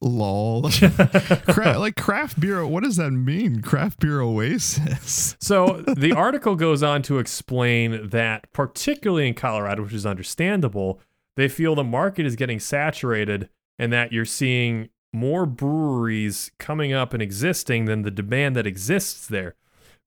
[0.00, 0.70] Lol.
[1.48, 3.62] Cra- like craft beer, what does that mean?
[3.62, 5.36] Craft beer oasis.
[5.40, 11.00] so the article goes on to explain that, particularly in Colorado, which is understandable,
[11.36, 17.14] they feel the market is getting saturated and that you're seeing more breweries coming up
[17.14, 19.54] and existing than the demand that exists there.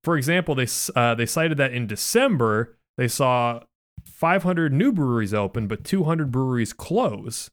[0.04, 3.62] For example, they uh, they cited that in December they saw
[4.06, 7.50] 500 new breweries open, but 200 breweries close.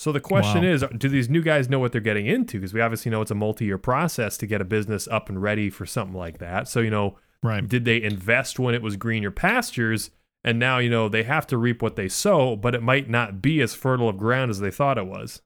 [0.00, 0.70] So the question wow.
[0.70, 2.58] is, do these new guys know what they're getting into?
[2.58, 5.68] Because we obviously know it's a multi-year process to get a business up and ready
[5.68, 6.68] for something like that.
[6.68, 7.68] So you know, right?
[7.68, 10.10] Did they invest when it was greener pastures,
[10.42, 13.42] and now you know they have to reap what they sow, but it might not
[13.42, 15.42] be as fertile of ground as they thought it was.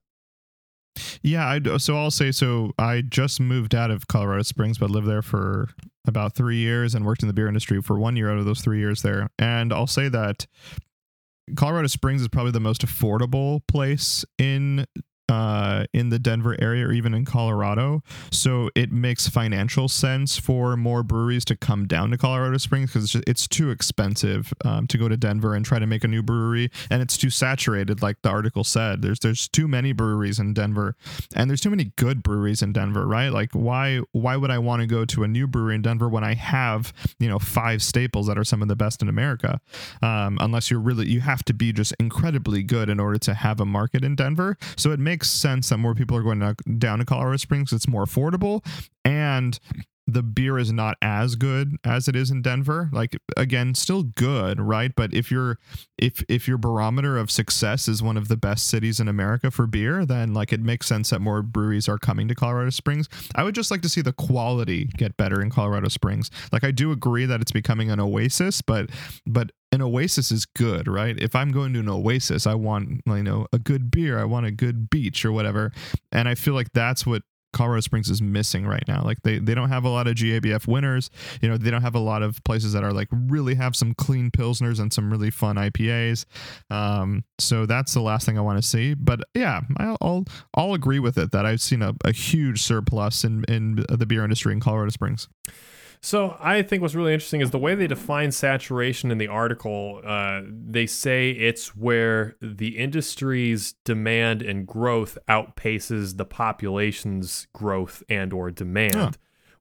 [1.21, 2.75] Yeah, I, so I'll say so.
[2.79, 5.71] I just moved out of Colorado Springs, but lived there for
[6.07, 8.61] about three years and worked in the beer industry for one year out of those
[8.61, 9.31] three years there.
[9.37, 10.47] And I'll say that
[11.57, 14.87] Colorado Springs is probably the most affordable place in
[15.29, 18.03] uh, in the Denver area or even in Colorado.
[18.31, 23.15] So it makes financial sense for more breweries to come down to Colorado Springs because
[23.15, 26.23] it's, it's, too expensive um, to go to Denver and try to make a new
[26.23, 29.03] brewery, and it's too saturated, like the article said.
[29.03, 30.97] There's there's too many breweries in Denver,
[31.37, 33.29] and there's too many good breweries in Denver, right?
[33.29, 36.25] Like why why would I want to go to a new brewery in Denver when
[36.25, 39.61] I have you know five staples that are some of the best in America?
[40.03, 43.61] Um, unless you're really you have to be just incredibly good in order to have
[43.61, 44.57] a market in Denver.
[44.77, 46.41] So it makes makes sense that more people are going
[46.77, 47.73] down to Colorado Springs.
[47.73, 48.67] It's more affordable
[49.05, 49.61] and
[50.07, 52.91] the beer is not as good as it is in Denver.
[52.93, 54.93] Like again, still good, right?
[54.95, 55.59] But if your
[55.97, 59.67] if if your barometer of success is one of the best cities in America for
[59.67, 63.09] beer, then like it makes sense that more breweries are coming to Colorado Springs.
[63.35, 66.31] I would just like to see the quality get better in Colorado Springs.
[66.53, 68.91] Like I do agree that it's becoming an oasis, but
[69.27, 71.19] but an oasis is good, right?
[71.19, 74.45] If I'm going to an oasis, I want you know a good beer, I want
[74.47, 75.73] a good beach or whatever,
[76.13, 77.23] and I feel like that's what
[77.55, 79.03] Colorado Springs is missing right now.
[79.03, 81.11] Like they they don't have a lot of GABF winners.
[81.41, 83.95] You know, they don't have a lot of places that are like really have some
[83.95, 86.27] clean pilsners and some really fun IPAs.
[86.71, 88.95] Um, so that's the last thing I want to see.
[88.95, 90.25] But yeah, I'll
[90.55, 94.25] I'll agree with it that I've seen a, a huge surplus in in the beer
[94.25, 95.29] industry in Colorado Springs.
[96.05, 100.03] So I think what's really interesting is the way they define saturation in the article.
[100.05, 108.35] Uh, they say it's where the industry's demand and growth outpaces the population's growth and
[108.35, 108.95] or demand.
[108.95, 109.11] Huh.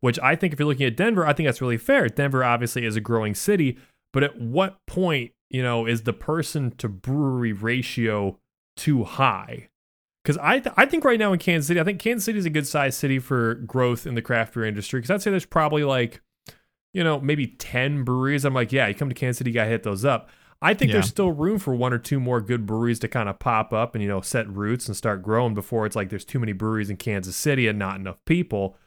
[0.01, 2.09] Which I think, if you're looking at Denver, I think that's really fair.
[2.09, 3.77] Denver obviously is a growing city,
[4.11, 8.37] but at what point, you know, is the person to brewery ratio
[8.75, 9.69] too high?
[10.21, 12.45] Because I, th- I think right now in Kansas City, I think Kansas City is
[12.45, 14.99] a good sized city for growth in the craft beer industry.
[14.99, 16.19] Because I'd say there's probably like
[16.93, 18.45] you know, maybe 10 breweries.
[18.45, 20.29] I'm like, yeah, you come to Kansas City, you got to hit those up.
[20.61, 20.93] I think yeah.
[20.93, 23.95] there's still room for one or two more good breweries to kind of pop up
[23.95, 26.89] and, you know, set roots and start growing before it's like there's too many breweries
[26.89, 28.77] in Kansas City and not enough people.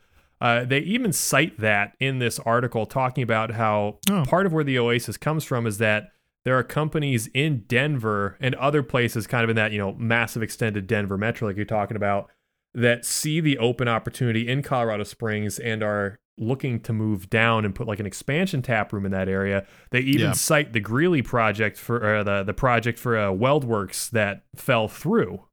[0.41, 4.25] Uh, they even cite that in this article, talking about how oh.
[4.27, 6.13] part of where the Oasis comes from is that
[6.45, 10.43] there are companies in Denver and other places, kind of in that, you know, massive
[10.43, 12.31] extended Denver metro, like you're talking about,
[12.73, 17.75] that see the open opportunity in Colorado Springs and are looking to move down and
[17.75, 19.67] put like an expansion tap room in that area.
[19.91, 20.33] They even yeah.
[20.33, 25.45] cite the Greeley project for uh, the the project for uh, WeldWerks that fell through.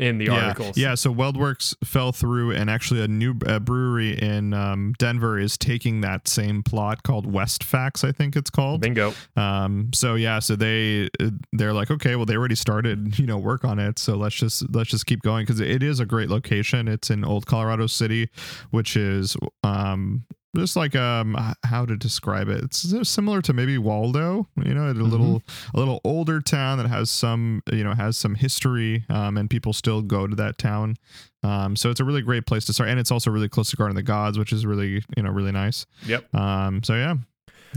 [0.00, 0.78] In the yeah, articles.
[0.78, 5.58] Yeah, so WeldWerks fell through, and actually a new uh, brewery in um, Denver is
[5.58, 8.80] taking that same plot called Westfax, I think it's called.
[8.80, 9.12] Bingo.
[9.36, 11.10] Um, so yeah, so they
[11.52, 14.64] they're like, okay, well they already started, you know, work on it, so let's just
[14.74, 16.88] let's just keep going because it is a great location.
[16.88, 18.30] It's in Old Colorado City,
[18.70, 20.24] which is um
[20.56, 24.94] just like um how to describe it it's similar to maybe waldo you know a
[24.94, 25.02] Mm-hmm.
[25.10, 25.42] little
[25.74, 29.72] a little older town that has some you know has some history um and people
[29.72, 30.96] still go to that town
[31.42, 33.76] um so it's a really great place to start and it's also really close to
[33.76, 36.34] garden of the gods which is really you know really nice Yep.
[36.34, 37.14] um so yeah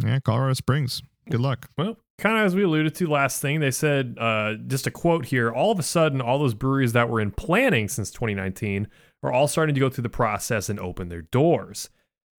[0.03, 3.71] yeah colorado springs good luck Well, kind of as we alluded to last thing, they
[3.71, 7.19] said, uh, just a quote here all of a sudden, all those breweries that were
[7.21, 8.87] in planning since 2019
[9.23, 11.89] are all starting to go through the process and open their doors.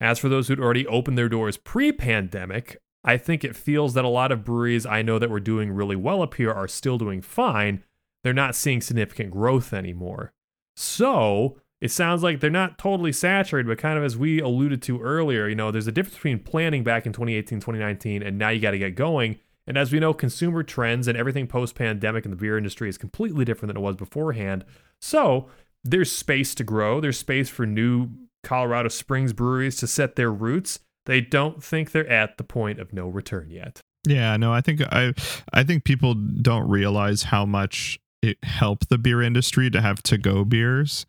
[0.00, 4.04] As for those who'd already opened their doors pre pandemic, I think it feels that
[4.04, 6.98] a lot of breweries I know that were doing really well up here are still
[6.98, 7.84] doing fine.
[8.22, 10.32] They're not seeing significant growth anymore.
[10.74, 15.02] So it sounds like they're not totally saturated, but kind of as we alluded to
[15.02, 18.60] earlier, you know, there's a difference between planning back in 2018, 2019, and now you
[18.60, 19.38] got to get going.
[19.66, 22.96] And as we know, consumer trends and everything post pandemic in the beer industry is
[22.96, 24.64] completely different than it was beforehand.
[25.00, 25.50] So
[25.82, 28.08] there's space to grow, there's space for new
[28.44, 30.80] Colorado Springs breweries to set their roots.
[31.06, 33.80] They don't think they're at the point of no return yet.
[34.06, 35.14] Yeah, no, I think I
[35.52, 40.18] I think people don't realize how much it helped the beer industry to have to
[40.18, 41.06] go beers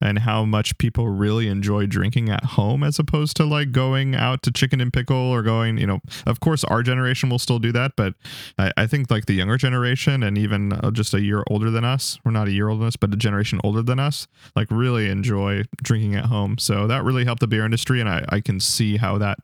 [0.00, 4.42] and how much people really enjoy drinking at home as opposed to like going out
[4.42, 7.72] to chicken and pickle or going, you know, of course our generation will still do
[7.72, 8.14] that, but
[8.58, 11.84] I, I think like the younger generation and even uh, just a year older than
[11.84, 14.68] us, we're not a year older than us, but a generation older than us, like
[14.70, 16.58] really enjoy drinking at home.
[16.58, 19.38] So that really helped the beer industry and I, I can see how that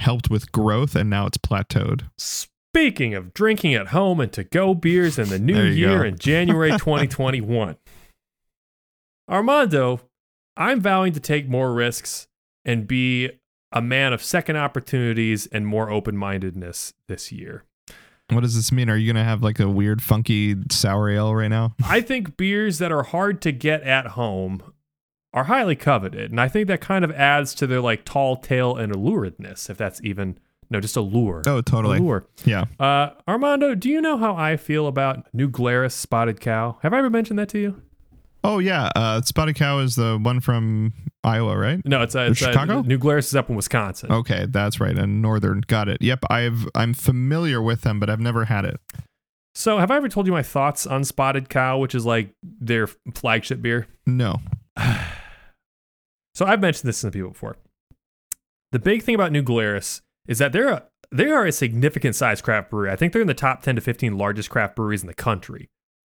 [0.00, 2.02] helped with growth and now it's plateaued.
[2.76, 6.04] Speaking of drinking at home and to go beers in the new year go.
[6.04, 7.76] in January 2021,
[9.28, 10.00] Armando,
[10.56, 12.28] I'm vowing to take more risks
[12.64, 13.30] and be
[13.72, 17.64] a man of second opportunities and more open mindedness this year.
[18.30, 18.90] What does this mean?
[18.90, 21.74] Are you gonna have like a weird, funky sour ale right now?
[21.84, 24.62] I think beers that are hard to get at home
[25.32, 28.76] are highly coveted, and I think that kind of adds to their like tall tale
[28.76, 31.42] and alluredness, if that's even no, just allure.
[31.46, 31.98] Oh, totally.
[31.98, 32.26] Allure.
[32.44, 32.64] Yeah.
[32.80, 36.78] Uh, Armando, do you know how I feel about New Glarus Spotted Cow?
[36.82, 37.82] Have I ever mentioned that to you?
[38.44, 38.90] Oh yeah.
[38.94, 40.92] Uh, Spotted Cow is the one from
[41.24, 41.80] Iowa, right?
[41.84, 42.82] No, it's, uh, it's uh, Chicago?
[42.82, 44.12] New Glarus is up in Wisconsin.
[44.12, 44.96] Okay, that's right.
[44.96, 45.98] And Northern, got it.
[46.00, 48.80] Yep, I've I'm familiar with them, but I've never had it.
[49.54, 52.86] So, have I ever told you my thoughts on Spotted Cow, which is like their
[53.14, 53.88] flagship beer?
[54.06, 54.40] No.
[56.34, 57.56] So, I've mentioned this to people before.
[58.70, 62.42] The big thing about New Glarus is that they're a, they are a significant size
[62.42, 62.90] craft brewery.
[62.90, 65.70] I think they're in the top 10 to 15 largest craft breweries in the country.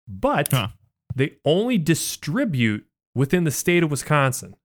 [0.07, 0.67] But Huh.
[1.15, 2.85] They only distribute
[3.15, 4.55] within the state of Wisconsin.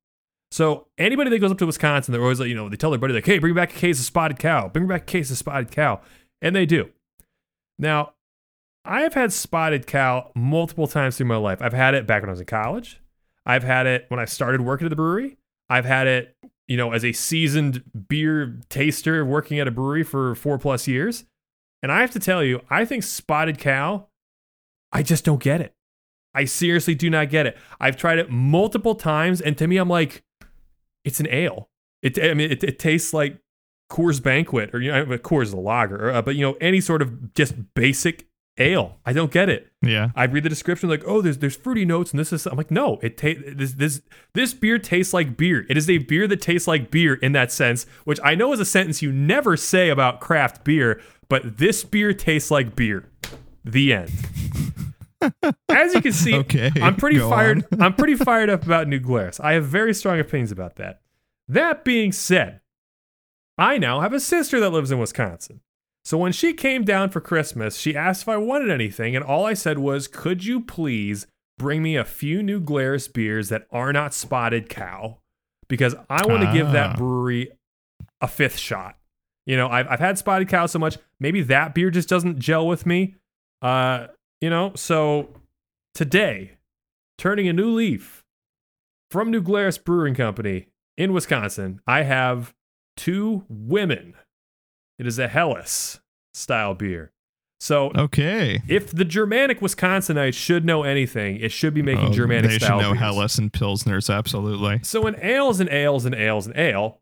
[0.51, 2.99] So anybody that goes up to Wisconsin, they're always like, you know, they tell their
[2.99, 4.69] buddy like, "Hey, bring back a case of Spotted Cow.
[4.69, 6.01] Bring back a case of Spotted Cow,"
[6.41, 6.91] and they do.
[7.79, 8.15] Now,
[8.85, 11.61] I have had Spotted Cow multiple times through my life.
[11.61, 13.01] I've had it back when I was in college.
[13.45, 15.39] I've had it when I started working at the brewery.
[15.69, 16.37] I've had it,
[16.69, 21.25] you know, as a seasoned beer taster working at a brewery for four plus years.
[21.83, 24.07] And I have to tell you, I think Spotted Cow,
[24.93, 25.75] I just don't get it.
[26.37, 27.57] I seriously do not get it.
[27.81, 30.23] I've tried it multiple times, and to me, I'm like,
[31.05, 31.71] it's an ale.
[32.03, 33.39] It, I mean, it, it tastes like
[33.91, 37.01] Coors Banquet, or you know, Coors is a lager, uh, but you know, any sort
[37.03, 38.27] of just basic
[38.59, 38.99] ale.
[39.05, 39.73] I don't get it.
[39.83, 40.11] Yeah.
[40.15, 42.47] I read the description like, oh, there's there's fruity notes and this is.
[42.47, 44.03] I'm like, no, it ta- this this
[44.35, 45.67] this beer tastes like beer.
[45.69, 48.61] It is a beer that tastes like beer in that sense, which I know is
[48.61, 53.09] a sentence you never say about craft beer, but this beer tastes like beer.
[53.65, 54.13] The end.
[55.69, 57.67] As you can see, Okay, I'm pretty fired.
[57.81, 59.41] I'm pretty fired up about New Glarus.
[59.41, 61.01] I have very strong opinions about that.
[61.49, 62.61] That being said,
[63.59, 65.61] I now have a sister that lives in Wisconsin.
[66.05, 69.45] So when she came down for Christmas, she asked if I wanted anything, and all
[69.47, 71.27] I said was, "Could you please
[71.59, 75.19] bring me a few New Glarus beers that are not Spotted Cow,
[75.69, 76.73] because I want to give Ah.
[76.73, 77.51] that brewery
[78.21, 78.99] a fifth shot."
[79.47, 82.67] You know, I've I've had Spotted Cow so much, maybe that beer just doesn't gel
[82.69, 83.15] with me.
[83.63, 84.09] Uh,
[84.41, 85.29] you know, so
[85.95, 86.53] today,
[87.19, 88.25] turning a new leaf
[89.11, 90.67] from New Glarus Brewing Company
[90.97, 92.55] in Wisconsin, I have
[92.97, 94.15] two women.
[94.99, 96.01] It is a Helles
[96.35, 97.13] style beer.
[97.59, 98.63] So Okay.
[98.69, 102.69] if the Germanic Wisconsinites should know anything, it should be making Oh, Germanic They should
[102.69, 102.99] know beers.
[102.99, 104.81] Helles and Pilsners, absolutely.
[104.83, 107.01] So in ales and ales and ales and ale,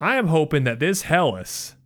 [0.00, 1.76] I am hoping that this Helles,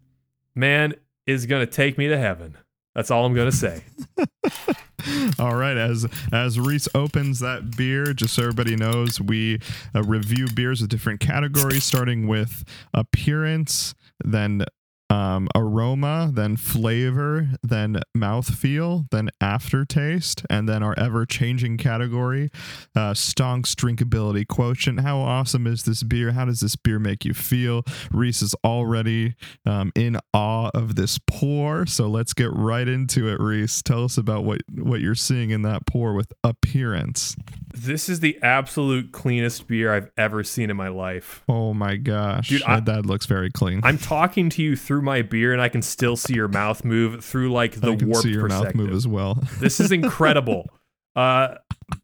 [0.56, 0.94] man
[1.26, 2.56] is going to take me to heaven.
[2.94, 3.84] That's all I'm gonna say.
[5.38, 9.60] All right, as as Reese opens that beer, just so everybody knows, we
[9.94, 14.64] uh, review beers with different categories, starting with appearance, then
[15.10, 22.50] um, aroma, then flavor, then mouthfeel, then aftertaste, and then our ever changing category,
[22.94, 25.00] uh, Stonk's drinkability quotient.
[25.00, 26.32] How awesome is this beer?
[26.32, 27.82] How does this beer make you feel?
[28.12, 29.34] Reese is already
[29.66, 33.40] um, in awe of this pour, so let's get right into it.
[33.40, 37.36] Reese, tell us about what what you're seeing in that pour with appearance.
[37.72, 41.42] This is the absolute cleanest beer I've ever seen in my life.
[41.48, 43.80] Oh my gosh, Dude, that, I- that looks very clean.
[43.84, 47.24] I'm talking to you through my beer, and I can still see your mouth move
[47.24, 49.38] through like the I can warped see your mouth move as well.
[49.58, 50.68] This is incredible.
[51.16, 51.56] uh,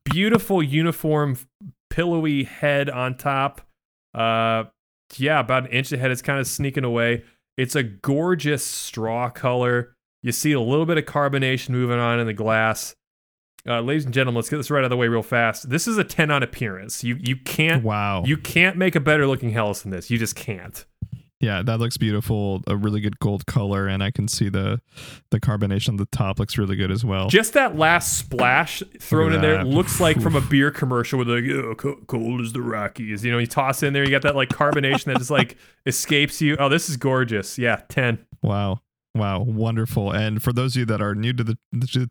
[0.05, 1.37] beautiful uniform,
[1.91, 3.61] pillowy head on top.
[4.15, 4.65] Uh,
[5.17, 6.11] yeah, about an inch ahead.
[6.11, 7.25] It's kind of sneaking away.
[7.57, 9.95] It's a gorgeous straw color.
[10.23, 12.95] You see a little bit of carbonation moving on in the glass.
[13.69, 15.69] Uh, ladies and gentlemen, let's get this right out of the way real fast.
[15.69, 17.03] This is a 10 on appearance.
[17.03, 18.23] You you can't wow.
[18.25, 20.11] you can't make a better looking Helles than this.
[20.11, 20.85] You just can't.
[21.39, 22.63] Yeah, that looks beautiful.
[22.67, 24.81] A really good gold color, and I can see the
[25.31, 27.29] the carbonation on the top looks really good as well.
[27.29, 31.45] Just that last splash thrown in there looks like from a beer commercial with like,
[31.45, 33.23] oh, co- cold as the Rockies.
[33.23, 36.41] You know, you toss in there, you got that like carbonation that just like escapes
[36.41, 36.57] you.
[36.59, 37.59] Oh, this is gorgeous.
[37.59, 38.19] Yeah, 10.
[38.43, 38.81] Wow.
[39.17, 40.13] Wow, wonderful!
[40.13, 41.59] And for those of you that are new to the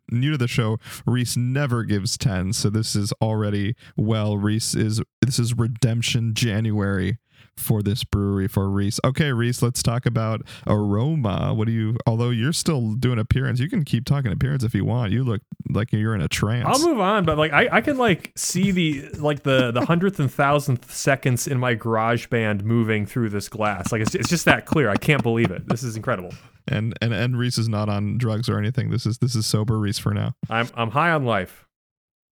[0.10, 4.38] new to the show, Reese never gives ten, so this is already well.
[4.38, 7.20] Reese is this is redemption January
[7.58, 9.00] for this brewery for Reese.
[9.04, 11.54] Okay, Reese, let's talk about aroma.
[11.54, 11.98] What do you?
[12.06, 15.12] Although you're still doing appearance, you can keep talking appearance if you want.
[15.12, 16.68] You look like you're in a trance.
[16.68, 20.20] I'll move on, but like I, I can like see the like the the hundredth
[20.20, 23.92] and thousandth seconds in my garage band moving through this glass.
[23.92, 24.90] Like it's, it's just that clear.
[24.90, 25.68] I can't believe it.
[25.68, 26.34] This is incredible.
[26.68, 28.90] and and and Reese is not on drugs or anything.
[28.90, 30.36] This is this is sober Reese for now.
[30.50, 31.66] I'm I'm high on life.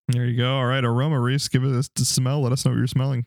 [0.07, 0.55] There you go.
[0.55, 2.41] All right, aroma Reese, give it a smell.
[2.41, 3.25] Let us know what you're smelling.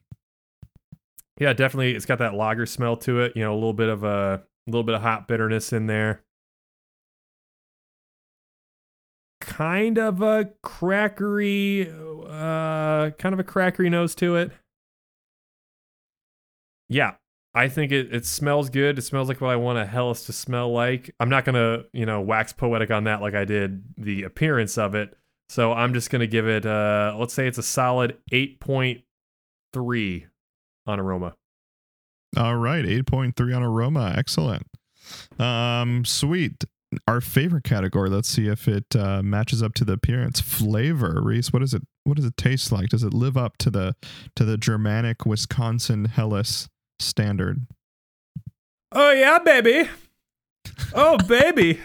[1.39, 1.95] Yeah, definitely.
[1.95, 3.33] It's got that lager smell to it.
[3.35, 6.23] You know, a little bit of a, little bit of hot bitterness in there.
[9.41, 14.53] Kind of a crackery, uh, kind of a crackery nose to it.
[16.89, 17.15] Yeah,
[17.55, 18.99] I think it, it smells good.
[18.99, 21.11] It smells like what I want a Helles to smell like.
[21.21, 24.95] I'm not gonna, you know, wax poetic on that like I did the appearance of
[24.95, 25.17] it.
[25.49, 29.03] So I'm just gonna give it, uh, let's say it's a solid eight point
[29.73, 30.27] three
[30.87, 31.35] on aroma.
[32.37, 34.15] All right, 8.3 on aroma.
[34.17, 34.67] Excellent.
[35.39, 36.65] Um, sweet.
[37.09, 38.09] Our favorite category.
[38.09, 40.41] Let's see if it uh, matches up to the appearance.
[40.41, 41.53] Flavor, Reese.
[41.53, 41.83] What does it?
[42.05, 42.89] What does it taste like?
[42.91, 43.97] Does it live up to the
[44.37, 46.69] to the Germanic Wisconsin Helles
[47.01, 47.67] standard?
[48.93, 49.89] Oh yeah, baby.
[50.95, 51.81] Oh baby.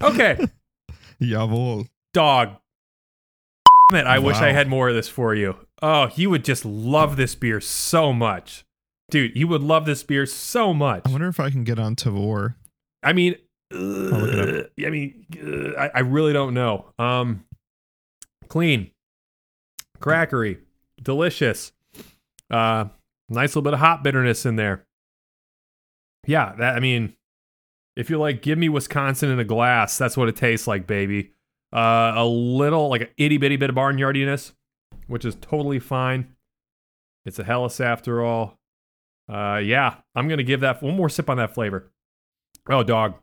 [0.00, 0.46] Okay,
[1.22, 1.86] Jawohl.
[2.14, 2.56] dog.
[3.90, 4.06] Damn it!
[4.06, 5.56] I wish I had more of this for you.
[5.82, 8.64] Oh, you would just love this beer so much,
[9.10, 9.36] dude.
[9.36, 11.02] You would love this beer so much.
[11.06, 12.54] I wonder if I can get on Tavour.
[13.02, 13.36] I mean,
[13.72, 16.86] uh, I mean, uh, I, I really don't know.
[16.98, 17.44] Um,
[18.48, 18.90] clean,
[19.98, 20.60] crackery,
[21.02, 21.72] delicious.
[22.50, 22.86] Uh,
[23.28, 24.86] nice little bit of hot bitterness in there.
[26.26, 27.14] Yeah, that I mean,
[27.96, 31.32] if you're like, give me Wisconsin in a glass, that's what it tastes like, baby.
[31.72, 34.52] Uh, a little like an itty bitty bit of barnyardiness,
[35.06, 36.34] which is totally fine.
[37.24, 38.58] It's a Helles after all.
[39.28, 41.90] Uh, yeah, I'm gonna give that one more sip on that flavor.
[42.68, 43.14] Oh, dog.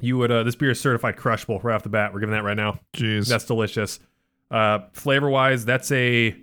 [0.00, 2.12] You would uh this beer is certified crushable right off the bat.
[2.12, 2.80] We're giving that right now.
[2.96, 3.28] Jeez.
[3.28, 4.00] That's delicious.
[4.50, 6.36] Uh flavor wise, that's a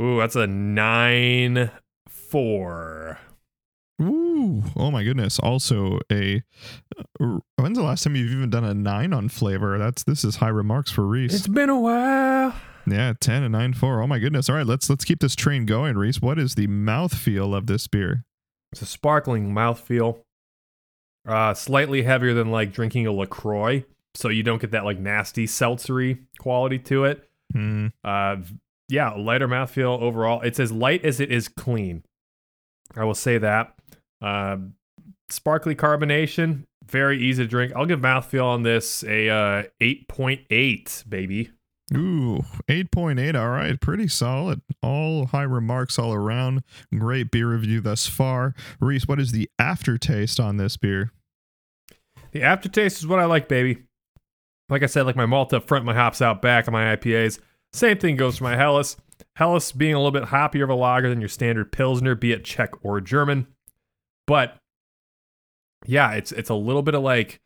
[0.00, 1.72] ooh, that's a nine
[2.08, 3.18] four.
[4.00, 4.62] Ooh.
[4.76, 5.38] Oh my goodness.
[5.40, 6.42] Also a.
[7.18, 9.78] When's the last time you've even done a nine on flavor?
[9.78, 11.34] That's this is high remarks for Reese.
[11.34, 12.54] It's been a while.
[12.86, 14.02] Yeah, ten and nine four.
[14.02, 14.48] Oh my goodness!
[14.48, 16.20] All right, let's let's keep this train going, Reese.
[16.20, 18.24] What is the mouthfeel of this beer?
[18.72, 20.22] It's a sparkling mouthfeel.
[21.26, 23.84] Uh slightly heavier than like drinking a LaCroix.
[24.14, 27.28] So you don't get that like nasty seltzery quality to it.
[27.52, 27.88] Hmm.
[28.04, 28.36] Uh,
[28.88, 30.42] yeah, lighter mouthfeel overall.
[30.42, 32.04] It's as light as it is clean.
[32.94, 33.74] I will say that.
[34.20, 34.58] Uh,
[35.30, 37.72] sparkly carbonation, very easy to drink.
[37.74, 41.50] I'll give mouthfeel on this a uh, 8.8, baby.
[41.94, 43.34] Ooh, eight point eight.
[43.36, 44.62] All right, pretty solid.
[44.82, 46.62] All high remarks all around.
[46.96, 48.54] Great beer review thus far.
[48.80, 51.12] Reese, what is the aftertaste on this beer?
[52.32, 53.82] The aftertaste is what I like, baby.
[54.70, 57.38] Like I said, like my malt up front, my hops out back on my IPAs.
[57.74, 58.96] Same thing goes for my Helles.
[59.36, 62.44] Helles being a little bit hoppier of a lager than your standard Pilsner, be it
[62.44, 63.46] Czech or German.
[64.26, 64.56] But
[65.86, 67.40] yeah, it's it's a little bit of like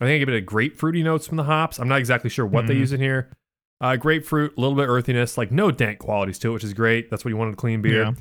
[0.00, 1.78] I think I give it a grapefruity notes from the hops.
[1.78, 2.78] I'm not exactly sure what they Mhm.
[2.80, 3.30] use in here.
[3.80, 7.10] Uh, grapefruit, a little bit earthiness, like no dank qualities to it, which is great.
[7.10, 8.12] That's what you want in a clean beer.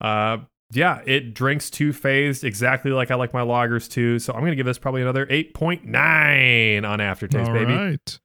[0.00, 0.06] Yeah.
[0.06, 0.38] Uh,
[0.72, 4.18] yeah, it drinks two phased exactly like I like my lagers too.
[4.18, 7.72] So I'm gonna give this probably another 8.9 on aftertaste, All baby.
[7.74, 8.18] right.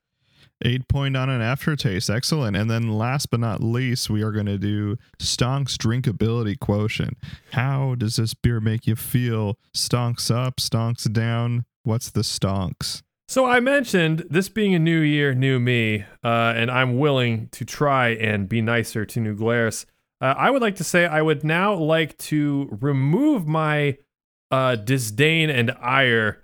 [0.65, 2.09] Eight point on an aftertaste.
[2.09, 2.57] Excellent.
[2.57, 7.15] And then last but not least, we are going to do Stonk's drinkability quotient.
[7.51, 9.59] How does this beer make you feel?
[9.75, 11.65] Stonks up, stonks down.
[11.83, 13.03] What's the stonks?
[13.29, 17.65] So I mentioned this being a new year, new me, uh, and I'm willing to
[17.65, 19.85] try and be nicer to New Glarus.
[20.21, 23.97] Uh, I would like to say I would now like to remove my
[24.49, 26.41] uh, disdain and ire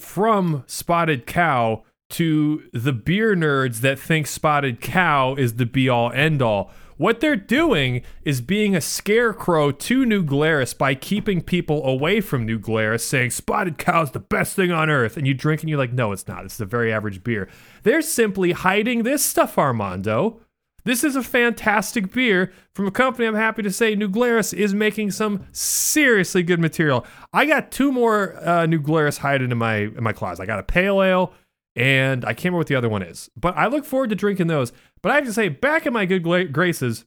[0.00, 6.10] from Spotted Cow to the beer nerds that think Spotted Cow is the be all
[6.10, 6.72] end all.
[7.00, 12.44] What they're doing is being a scarecrow to New Glarus by keeping people away from
[12.44, 15.16] New Glarus, saying Spotted Cow's the best thing on earth.
[15.16, 16.44] And you drink and you're like, no, it's not.
[16.44, 17.48] It's a very average beer.
[17.84, 20.40] They're simply hiding this stuff, Armando.
[20.84, 24.74] This is a fantastic beer from a company I'm happy to say New Glarus is
[24.74, 27.06] making some seriously good material.
[27.32, 30.42] I got two more uh, New Glarus hiding in my in my closet.
[30.42, 31.32] I got a pale ale
[31.76, 33.30] and I can't remember what the other one is.
[33.36, 34.72] But I look forward to drinking those.
[35.02, 37.04] But I have to say, back in my good gla- graces,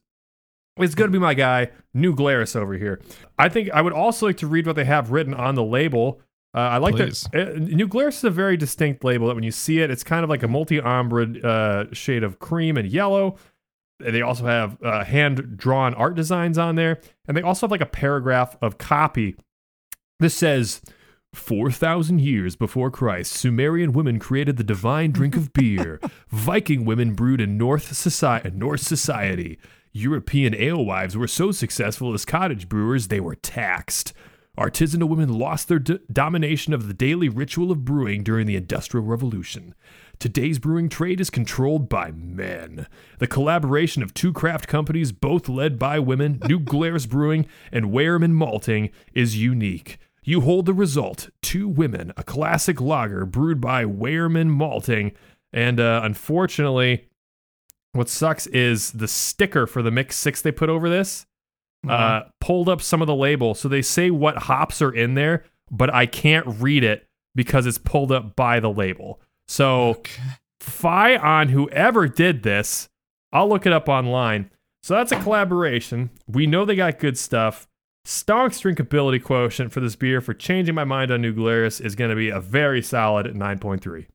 [0.76, 3.00] it's going to be my guy, New Glarus over here.
[3.38, 6.20] I think I would also like to read what they have written on the label.
[6.54, 7.28] Uh, I like Please.
[7.32, 7.48] that.
[7.48, 10.24] Uh, New Glarus is a very distinct label that when you see it, it's kind
[10.24, 13.36] of like a multi ombre uh, shade of cream and yellow.
[14.00, 17.00] They also have uh, hand drawn art designs on there.
[17.28, 19.36] And they also have like a paragraph of copy.
[20.18, 20.82] This says,
[21.34, 26.00] 4,000 years before Christ, Sumerian women created the divine drink of beer.
[26.28, 29.58] Viking women brewed in North society, Norse society.
[29.92, 34.12] European alewives were so successful as cottage brewers, they were taxed.
[34.58, 39.04] Artisanal women lost their d- domination of the daily ritual of brewing during the Industrial
[39.04, 39.74] Revolution.
[40.20, 42.86] Today's brewing trade is controlled by men.
[43.18, 48.32] The collaboration of two craft companies, both led by women, New Glarus Brewing and Weyermann
[48.32, 49.98] Malting, is unique.
[50.24, 55.12] You hold the result two women, a classic lager brewed by Weyermann Malting.
[55.52, 57.08] And uh, unfortunately,
[57.92, 61.26] what sucks is the sticker for the mix six they put over this
[61.88, 63.54] uh, pulled up some of the label.
[63.54, 67.78] So they say what hops are in there, but I can't read it because it's
[67.78, 69.20] pulled up by the label.
[69.48, 70.02] So
[70.60, 72.88] fie on whoever did this.
[73.32, 74.50] I'll look it up online.
[74.82, 76.10] So that's a collaboration.
[76.26, 77.66] We know they got good stuff.
[78.04, 82.10] Stonk's drinkability quotient for this beer for changing my mind on New Glarus is going
[82.10, 84.06] to be a very solid 9.3.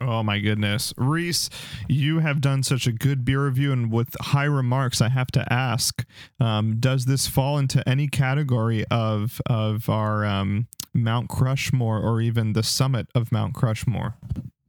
[0.00, 0.94] Oh my goodness.
[0.96, 1.50] Reese,
[1.86, 5.52] you have done such a good beer review and with high remarks, I have to
[5.52, 6.04] ask,
[6.40, 12.54] um, does this fall into any category of of our um, Mount Crushmore or even
[12.54, 14.14] the summit of Mount Crushmore?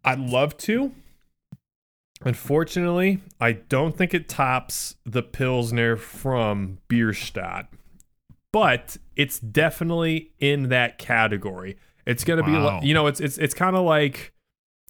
[0.04, 0.92] I'd love to.
[2.24, 7.68] Unfortunately, I don't think it tops the Pilsner from Bierstadt,
[8.54, 11.78] but it's definitely in that category.
[12.06, 12.76] It's gonna be, Wow.
[12.78, 14.34] like, you know, it's it's it's kind of like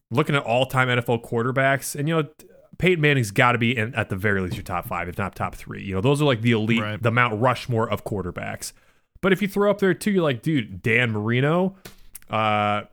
[0.09, 2.27] looking at all-time NFL quarterbacks, and you know,
[2.77, 5.35] Peyton Manning's got to be in at the very least your top five, if not
[5.35, 5.83] top three.
[5.83, 7.01] You know, those are like the elite, Right.
[7.01, 8.73] the Mount Rushmore of quarterbacks.
[9.21, 11.75] But if you throw up there too, you're like, dude, Dan Marino,
[12.31, 12.83] uh,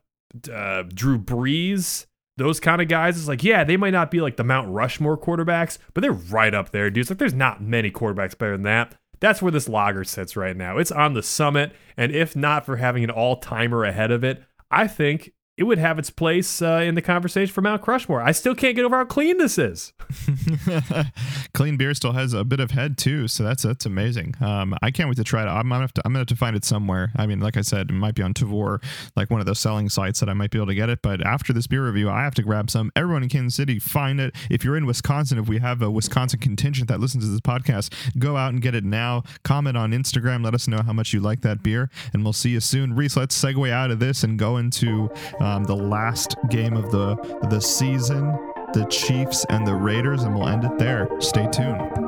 [0.52, 2.04] uh, Drew Brees,
[2.36, 3.16] those kind of guys.
[3.18, 6.52] It's like, yeah, they might not be like the Mount Rushmore quarterbacks, but they're right
[6.54, 7.02] up there, dude.
[7.02, 8.94] It's like there's not many quarterbacks better than that.
[9.20, 10.78] That's where this lager sits right now.
[10.78, 14.42] It's on the summit, and if not for having an all timer ahead of it,
[14.70, 18.22] I think it would have its place uh, in the conversation for Mount Crushmore.
[18.22, 19.92] I still can't get over how clean this is.
[21.52, 24.36] Clean beer still has a bit of head too, so that's that's amazing.
[24.40, 25.46] Um, I can't wait to try it.
[25.46, 27.10] I'm gonna have to I'm gonna have to find it somewhere.
[27.16, 28.80] I mean, like I said, it might be on Tavour,
[29.16, 31.00] like one of those selling sites that I might be able to get it.
[31.02, 32.92] But after this beer review, I have to grab some.
[32.94, 34.36] Everyone in Kansas City, find it.
[34.48, 37.92] If you're in Wisconsin, if we have a Wisconsin contingent that listens to this podcast,
[38.16, 39.24] go out and get it now.
[39.42, 42.50] Comment on Instagram, let us know how much you like that beer, and we'll see
[42.50, 42.94] you soon.
[42.94, 46.90] Reese, let's segue out of this and go into um, Um, the last game of
[46.90, 47.16] the
[47.50, 48.36] the season
[48.74, 51.08] the Chiefs and the Raiders, and we'll end it there.
[51.20, 52.07] Stay tuned.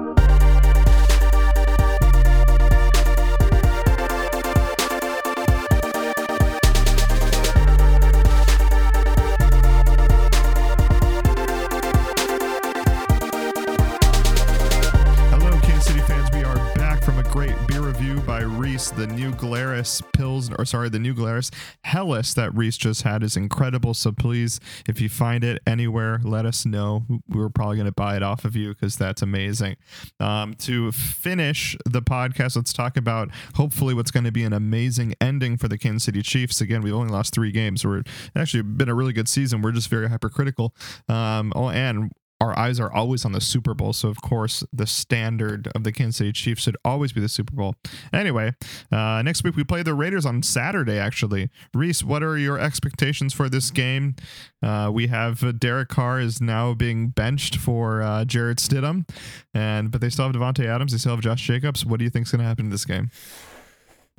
[18.89, 21.51] The new Glarus Pills, or sorry, the new Glarus
[21.85, 23.93] Helles that Reese just had is incredible.
[23.93, 24.59] So please,
[24.89, 27.05] if you find it anywhere, let us know.
[27.28, 29.77] We're probably going to buy it off of you because that's amazing.
[30.19, 35.15] Um, to finish the podcast, let's talk about hopefully what's going to be an amazing
[35.20, 36.62] ending for the Kansas City Chiefs.
[36.62, 37.85] Again, we've only lost three games.
[37.85, 38.02] We're
[38.35, 39.61] actually been a really good season.
[39.61, 40.74] We're just very hypercritical.
[41.07, 43.93] Um, oh, and our eyes are always on the Super Bowl.
[43.93, 47.55] So, of course, the standard of the Kansas City Chiefs should always be the Super
[47.55, 47.75] Bowl.
[48.12, 48.55] Anyway,
[48.91, 51.51] uh, next week we play the Raiders on Saturday, actually.
[51.75, 54.17] Reese, what are your expectations for this game?
[54.62, 59.09] Uh, we have Derek Carr is now being benched for uh, Jarrett Stidham,
[59.53, 61.85] and but they still have Davante Adams, they still have Josh Jacobs.
[61.85, 63.11] What do you think is going to happen in this game?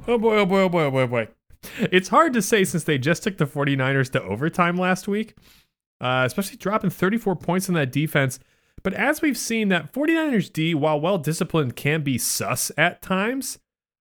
[0.07, 1.27] Oh boy, oh boy, oh boy, oh boy, oh boy.
[1.80, 5.35] It's hard to say since they just took the 49ers to overtime last week
[6.02, 8.40] uh, especially dropping 34 points in that defense.
[8.84, 13.60] But as we've seen, that 49ers D, while well disciplined, can be sus at times.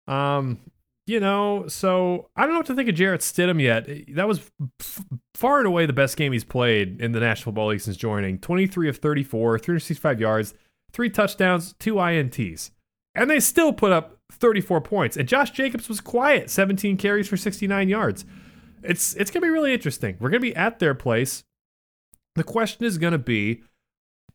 [0.09, 0.59] Um,
[1.07, 3.89] you know, so I don't know what to think of Jarrett Stidham yet.
[4.15, 4.51] That was
[4.81, 5.05] f-
[5.35, 8.39] far and away the best game he's played in the National Football League since joining.
[8.39, 10.55] 23 of 34, 365 yards,
[10.93, 12.71] three touchdowns, two INTs.
[13.15, 15.16] And they still put up 34 points.
[15.16, 18.25] And Josh Jacobs was quiet, 17 carries for 69 yards.
[18.83, 20.16] It's it's to be really interesting.
[20.19, 21.45] We're to be at their place.
[22.35, 23.62] The question is going to be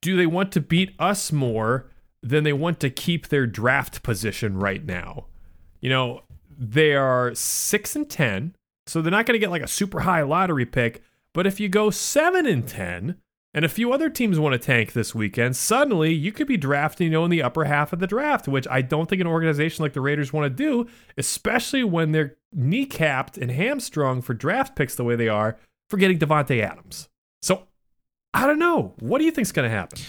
[0.01, 1.89] do they want to beat us more
[2.23, 5.25] than they want to keep their draft position right now?
[5.81, 6.23] You know,
[6.57, 8.55] they are 6 and 10,
[8.87, 11.01] so they're not going to get like a super high lottery pick,
[11.33, 13.15] but if you go 7 and 10
[13.53, 17.07] and a few other teams want to tank this weekend, suddenly you could be drafting,
[17.07, 19.83] you know, in the upper half of the draft, which I don't think an organization
[19.83, 24.95] like the Raiders want to do, especially when they're kneecapped and hamstrung for draft picks
[24.95, 25.57] the way they are
[25.89, 27.09] for getting Davante Adams.
[27.41, 27.68] So
[28.33, 28.93] I don't know.
[28.99, 29.99] What do you think's going to happen?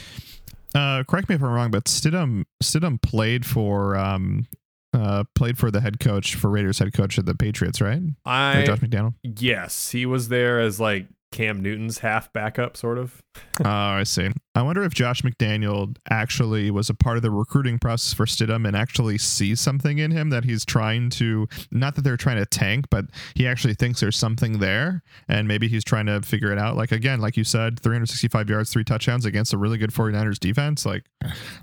[0.74, 4.46] Uh, correct me if I'm wrong, but Stidham Stidham played for um
[4.92, 8.00] uh played for the head coach for Raiders head coach of the Patriots, right?
[8.24, 9.14] I Josh McDaniel.
[9.22, 13.22] Yes, he was there as like Cam Newton's half backup, sort of.
[13.64, 14.30] oh, I see.
[14.54, 18.66] I wonder if Josh McDaniel actually was a part of the recruiting process for Stidham
[18.66, 22.46] and actually sees something in him that he's trying to, not that they're trying to
[22.46, 23.04] tank, but
[23.34, 25.04] he actually thinks there's something there.
[25.28, 26.76] And maybe he's trying to figure it out.
[26.76, 30.84] Like, again, like you said, 365 yards, three touchdowns against a really good 49ers defense.
[30.84, 31.04] Like,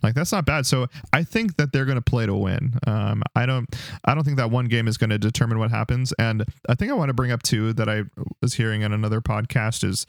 [0.02, 0.66] like that's not bad.
[0.66, 2.80] So I think that they're going to play to win.
[2.88, 3.68] Um, I don't,
[4.06, 6.14] I don't think that one game is going to determine what happens.
[6.20, 8.04] And I think I want to bring up too that I
[8.42, 10.06] was hearing on another podcast is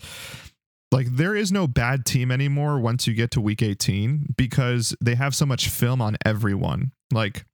[0.90, 5.14] like there is no bad team anymore once you get to week 18 because they
[5.14, 6.92] have so much film on everyone.
[7.12, 7.44] Like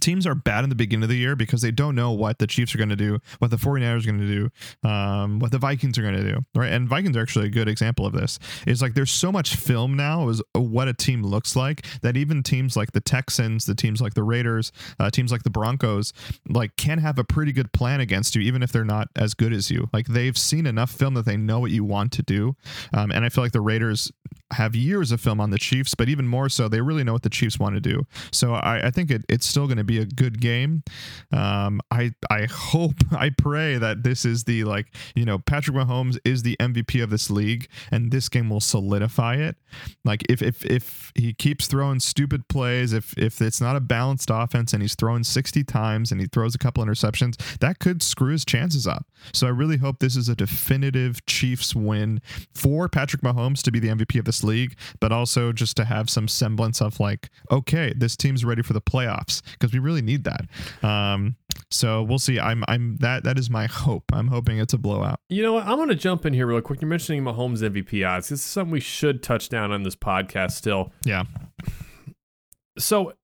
[0.00, 2.46] teams are bad in the beginning of the year because they don't know what the
[2.46, 4.50] Chiefs are going to do, what the 49ers are going to
[4.82, 6.72] do, um, what the Vikings are going to do, right?
[6.72, 8.38] And Vikings are actually a good example of this.
[8.66, 12.42] It's like there's so much film now is what a team looks like that even
[12.42, 16.12] teams like the Texans, the teams like the Raiders, uh, teams like the Broncos,
[16.48, 19.52] like can have a pretty good plan against you, even if they're not as good
[19.52, 19.88] as you.
[19.92, 22.56] Like they've seen enough film that they know what you want to do.
[22.92, 24.12] Um, and I feel like the Raiders
[24.52, 27.22] have years of film on the Chiefs, but even more so, they really know what
[27.22, 28.06] the Chiefs want to do.
[28.30, 30.82] So I, I think it, it's still going to be a good game.
[31.32, 36.18] Um, I I hope, I pray that this is the like you know Patrick Mahomes
[36.24, 39.56] is the MVP of this league, and this game will solidify it.
[40.04, 44.30] Like if if if he keeps throwing stupid plays, if if it's not a balanced
[44.32, 48.32] offense and he's throwing sixty times and he throws a couple interceptions, that could screw
[48.32, 49.06] his chances up.
[49.32, 52.20] So I really hope this is a definitive Chiefs win
[52.54, 56.08] for Patrick Mahomes to be the MVP of this league, but also just to have
[56.10, 60.24] some semblance of like, okay, this team's ready for the playoffs because we really need
[60.24, 60.46] that.
[60.86, 61.36] Um,
[61.70, 62.38] so we'll see.
[62.38, 64.04] I'm I'm that that is my hope.
[64.12, 65.20] I'm hoping it's a blowout.
[65.28, 65.66] You know what?
[65.66, 66.80] I'm gonna jump in here real quick.
[66.80, 68.28] You're mentioning Mahomes MVP odds.
[68.28, 70.92] This is something we should touch down on this podcast still.
[71.04, 71.24] Yeah.
[72.78, 73.14] So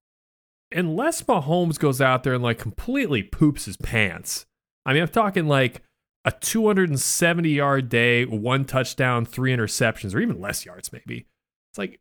[0.71, 4.45] unless Mahomes goes out there and like completely poops his pants,
[4.85, 5.83] I mean I'm talking like
[6.25, 11.25] a 270 yard day, one touchdown, three interceptions, or even less yards, maybe.
[11.71, 11.99] It's like,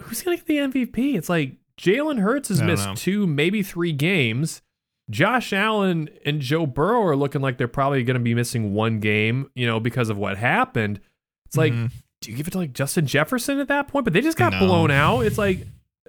[0.00, 1.16] who's going to get the MVP?
[1.16, 2.94] It's like Jalen Hurts has missed know.
[2.94, 4.62] two, maybe three games.
[5.08, 8.98] Josh Allen and Joe Burrow are looking like they're probably going to be missing one
[8.98, 11.00] game, you know, because of what happened.
[11.46, 11.86] It's like, mm-hmm.
[12.20, 14.04] do you give it to like Justin Jefferson at that point?
[14.04, 14.58] But they just got no.
[14.60, 15.20] blown out.
[15.20, 15.66] It's like,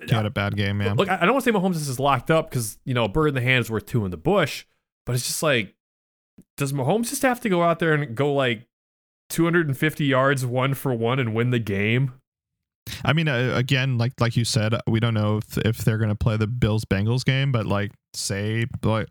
[0.08, 0.96] he had a bad game, man.
[0.96, 3.30] Look, I don't want to say Mahomes is locked up because you know, a bird
[3.30, 4.66] in the hand is worth two in the bush.
[5.06, 5.74] But it's just like
[6.58, 8.68] does Mahomes just have to go out there and go like
[9.30, 12.14] 250 yards one for one and win the game?
[13.04, 16.10] I mean, uh, again, like like you said, we don't know if, if they're going
[16.10, 19.08] to play the Bills Bengals game, but like say, like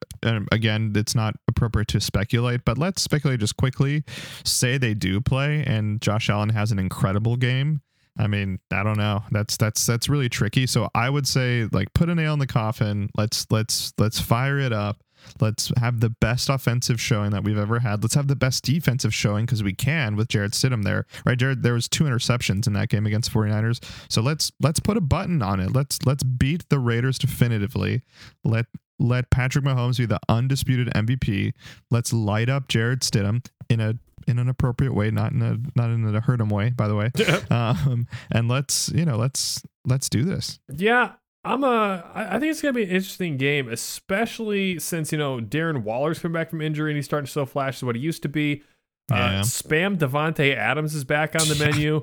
[0.52, 4.05] again, it's not appropriate to speculate, but let's speculate just quickly.
[4.44, 7.82] Say they do play, and Josh Allen has an incredible game.
[8.18, 9.24] I mean, I don't know.
[9.31, 10.66] That's that's that's really tricky.
[10.66, 13.10] So I would say like put a nail in the coffin.
[13.16, 15.02] Let's let's let's fire it up.
[15.40, 18.02] Let's have the best offensive showing that we've ever had.
[18.02, 21.38] Let's have the best defensive showing because we can with Jarrett Stidham there, right?
[21.38, 23.82] Jarrett, there was two interceptions in that game against 49ers.
[24.10, 25.72] So let's let's put a button on it.
[25.72, 28.02] Let's let's beat the Raiders definitively.
[28.44, 28.66] Let
[28.98, 31.52] let Patrick Mahomes be the undisputed MVP.
[31.90, 33.94] Let's light up Jarrett Stidham in a
[34.26, 36.97] in an appropriate way, not in a not in a hurt him way, by the
[36.97, 37.10] way.
[37.51, 40.59] um, and let's you know let's let's do this.
[40.72, 41.12] Yeah,
[41.47, 42.05] I'm a.
[42.14, 46.32] I think it's gonna be an interesting game, especially since you know Darren Waller's come
[46.32, 48.62] back from injury and he's starting to show flashes of what he used to be.
[49.09, 49.40] Uh, Yeah.
[49.43, 52.02] spam Davante Adams is back on the menu.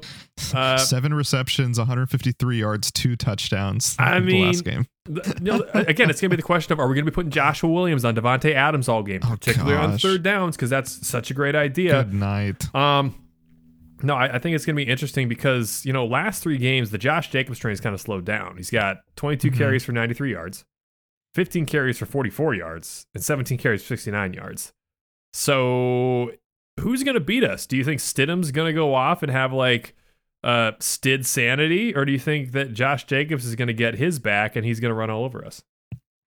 [0.53, 3.97] Uh, Seven receptions, 153 yards, two touchdowns.
[3.99, 4.85] I the mean, last game.
[5.05, 7.11] The- you know, again, it's going to be the question of are we going to
[7.11, 10.69] be putting Joshua Williams on Davante Adams all game, Oh, particularly on third downs, because
[10.69, 12.05] that's such a great idea.
[12.05, 12.73] Good night.
[12.73, 13.13] Um,
[14.03, 16.91] no, I, I think it's going to be interesting because you know last three games
[16.91, 18.57] the Josh Jacobs train has kind of slowed down.
[18.57, 19.57] He's got 22 Mhm.
[19.57, 20.65] carries for 93 yards,
[21.35, 24.73] 15 carries for 44 yards, and 17 carries for 69 yards.
[25.33, 26.31] So
[26.79, 27.65] who's going to beat us?
[27.65, 29.95] Do you think Stidham's going to go off and have like
[30.43, 34.19] uh Stid sanity, or do you think that Josh Jacobs is going to get his
[34.19, 35.63] back and he's going to run all over us?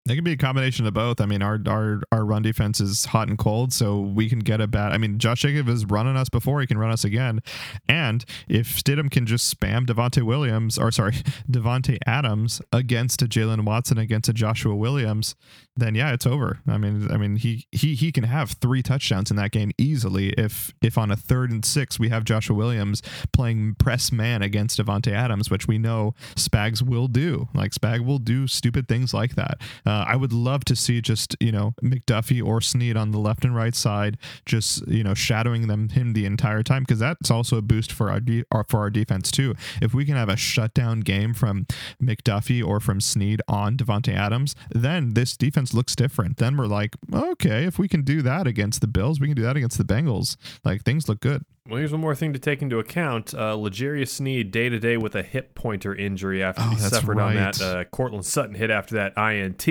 [0.09, 1.21] It could be a combination of both.
[1.21, 4.61] I mean, our our our run defense is hot and cold, so we can get
[4.61, 4.93] a bad.
[4.93, 7.41] I mean, Josh Jacobs is running us before; he can run us again.
[7.89, 11.13] And if Stidham can just spam Devonte Williams, or sorry,
[11.51, 15.35] Davante Adams against a Jaylen Watson against a Joshua Williams,
[15.77, 16.61] then yeah, it's over.
[16.67, 20.31] I mean, I mean, he he he can have three touchdowns in that game easily.
[20.31, 24.79] If if on a third and six we have Joshua Williams playing press man against
[24.79, 27.49] Davante Adams, which we know Spags will do.
[27.55, 29.59] Like Spag will do stupid things like that.
[29.85, 33.45] Uh, I would love to see just you know McDuffie or Sneed on the left
[33.45, 34.17] and right side,
[34.47, 38.11] just you know shadowing them him the entire time because that's also a boost for
[38.11, 39.55] our, de- or for our defense too.
[39.83, 41.67] If we can have a shutdown game from
[42.03, 46.37] McDuffie or from Sneed on Devonte Adams, then this defense looks different.
[46.39, 49.43] Then we're like, okay, if we can do that against the Bills, we can do
[49.43, 50.37] that against the Bengals.
[50.65, 51.45] Like things look good.
[51.69, 53.35] Well, here's one more thing to take into account.
[53.35, 57.19] Uh, L'Jarius Sneed day to day with a hip pointer injury after Oh, he suffered
[57.19, 59.67] on that uh, Courtland Sutton hit after that INT.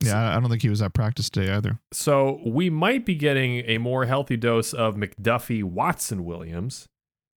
[0.00, 1.78] Yeah, I I don't think he was at practice today either.
[1.92, 6.88] So we might be getting a more healthy dose of McDuffie Watson Williams.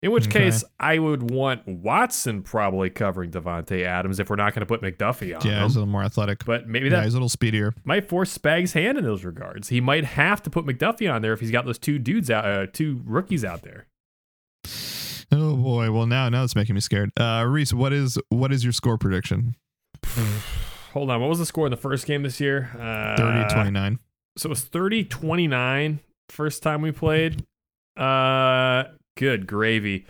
[0.06, 0.42] In which Okay.
[0.46, 4.82] case, I would want Watson probably covering Davante Adams if we're not going to put
[4.82, 5.64] McDuffie on Yeah, him.
[5.64, 6.46] he's a little more athletic.
[6.46, 7.74] But maybe yeah, that he's a little speedier.
[7.86, 9.70] might force Spag's hand in those regards.
[9.70, 12.46] He might have to put McDuffie on there if he's got those two dudes out,
[12.46, 13.88] uh, two rookies out there.
[15.32, 15.92] Oh boy.
[15.92, 17.10] Well, now now it's making me scared.
[17.20, 19.56] Uh, Reese, what is what is your score prediction?
[20.94, 22.70] Hold on, what was the score in the first game this year?
[22.80, 24.00] Uh, 30 29.
[24.38, 26.00] So it was 30 29
[26.30, 27.44] first time we played.
[27.98, 28.84] Uh
[29.16, 30.06] good gravy.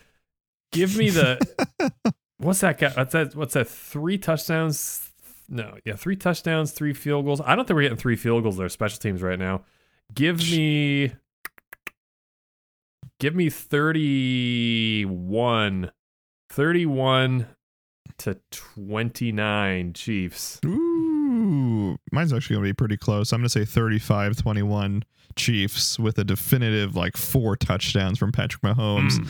[0.71, 1.39] Give me the
[2.37, 2.91] what's that guy?
[2.95, 3.67] What's that what's that?
[3.67, 5.09] Three touchdowns?
[5.47, 7.39] No, yeah, three touchdowns, three field goals.
[7.41, 9.61] I don't think we're getting three field goals there, special teams right now.
[10.13, 11.13] Give me
[13.19, 15.91] give me 31
[16.49, 17.47] 31
[18.17, 20.59] to 29 Chiefs.
[20.65, 20.94] Ooh,
[22.11, 23.31] mine's actually going to be pretty close.
[23.31, 25.03] I'm going to say 35 21
[25.35, 29.19] Chiefs with a definitive like four touchdowns from Patrick Mahomes.
[29.19, 29.27] Mm.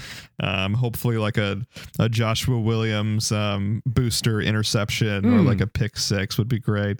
[0.48, 1.65] Um, hopefully, like a,
[1.98, 5.48] a Joshua Williams um, booster interception or Mm.
[5.48, 6.99] like a pick six would be great.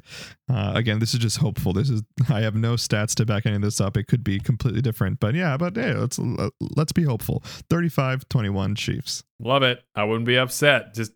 [0.52, 1.72] Uh, again, this is just hopeful.
[1.72, 3.96] This is I have no stats to back any of this up.
[3.96, 6.20] It could be completely different, but yeah, but hey, let's
[6.76, 7.44] let's be hopeful.
[7.70, 9.24] 35 21 Chiefs.
[9.40, 9.84] Love it.
[9.94, 10.96] I wouldn't be upset.
[10.96, 11.12] Just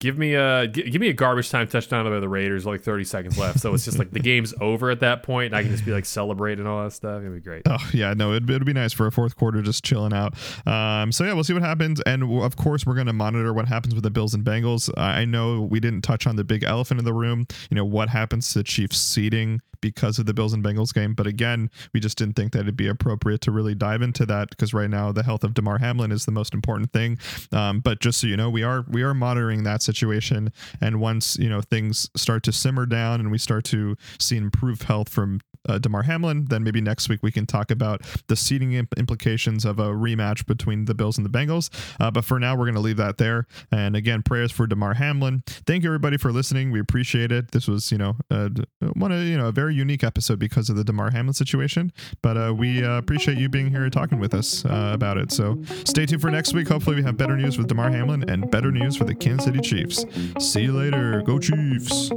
[0.00, 3.38] give me a give me a garbage time touchdown by the Raiders, like 30 seconds
[3.38, 3.60] left.
[3.60, 5.92] So it's just like the game's over at that point, and I can just be
[5.92, 7.20] like celebrating all that stuff.
[7.20, 7.62] It'd be great.
[7.66, 10.34] Oh yeah, no, it'd, it'd be nice for a fourth quarter just chilling out.
[10.66, 13.94] Um, so yeah, we'll see what happens, and of course we're to monitor what happens
[13.94, 14.90] with the Bills and Bengals.
[14.96, 17.46] I know we didn't touch on the big elephant in the room.
[17.70, 21.14] You know what happens to the Chiefs seeding because of the Bills and Bengals game,
[21.14, 24.50] but again, we just didn't think that it'd be appropriate to really dive into that
[24.50, 27.18] because right now the health of Damar Hamlin is the most important thing.
[27.52, 31.36] Um, but just so you know, we are we are monitoring that situation, and once
[31.38, 35.40] you know things start to simmer down and we start to see improved health from
[35.68, 39.64] uh, Damar Hamlin, then maybe next week we can talk about the seeding imp- implications
[39.64, 41.70] of a rematch between the Bills and the Bengals.
[42.00, 43.46] Uh, but for now, we're going to leave that there.
[43.70, 45.42] And again, prayers for Damar Hamlin.
[45.46, 46.70] Thank you everybody for listening.
[46.70, 47.50] We appreciate it.
[47.52, 48.48] This was, you know, uh,
[48.94, 51.92] one of you know a very unique episode because of the Damar Hamlin situation.
[52.22, 55.32] But uh, we uh, appreciate you being here talking with us about it.
[55.32, 56.68] So stay tuned for next week.
[56.68, 59.60] Hopefully, we have better news with Damar Hamlin and better news for the Kansas City
[59.60, 60.04] Chiefs.
[60.38, 61.22] See you later.
[61.22, 62.10] Go Chiefs.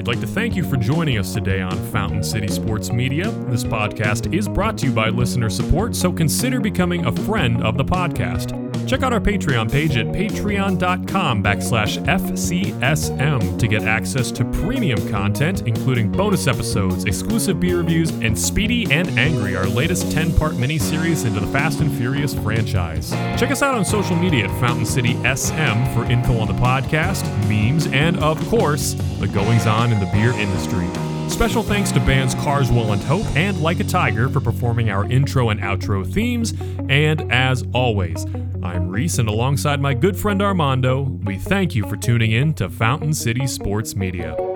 [0.00, 3.30] We'd like to thank you for joining us today on Fountain City Sports Media.
[3.50, 7.76] This podcast is brought to you by listener support, so consider becoming a friend of
[7.76, 8.69] the podcast.
[8.90, 15.62] Check out our Patreon page at patreon.com backslash FCSM to get access to premium content,
[15.68, 21.24] including bonus episodes, exclusive beer reviews, and Speedy and Angry, our latest 10 part miniseries
[21.24, 23.12] into the Fast and Furious franchise.
[23.38, 27.24] Check us out on social media at Fountain City SM for info on the podcast,
[27.48, 31.19] memes, and of course, the goings on in the beer industry.
[31.30, 35.48] Special thanks to bands Carswell and Hope and Like a Tiger for performing our intro
[35.48, 36.52] and outro themes.
[36.90, 38.26] And as always,
[38.62, 42.68] I'm Reese, and alongside my good friend Armando, we thank you for tuning in to
[42.68, 44.49] Fountain City Sports Media.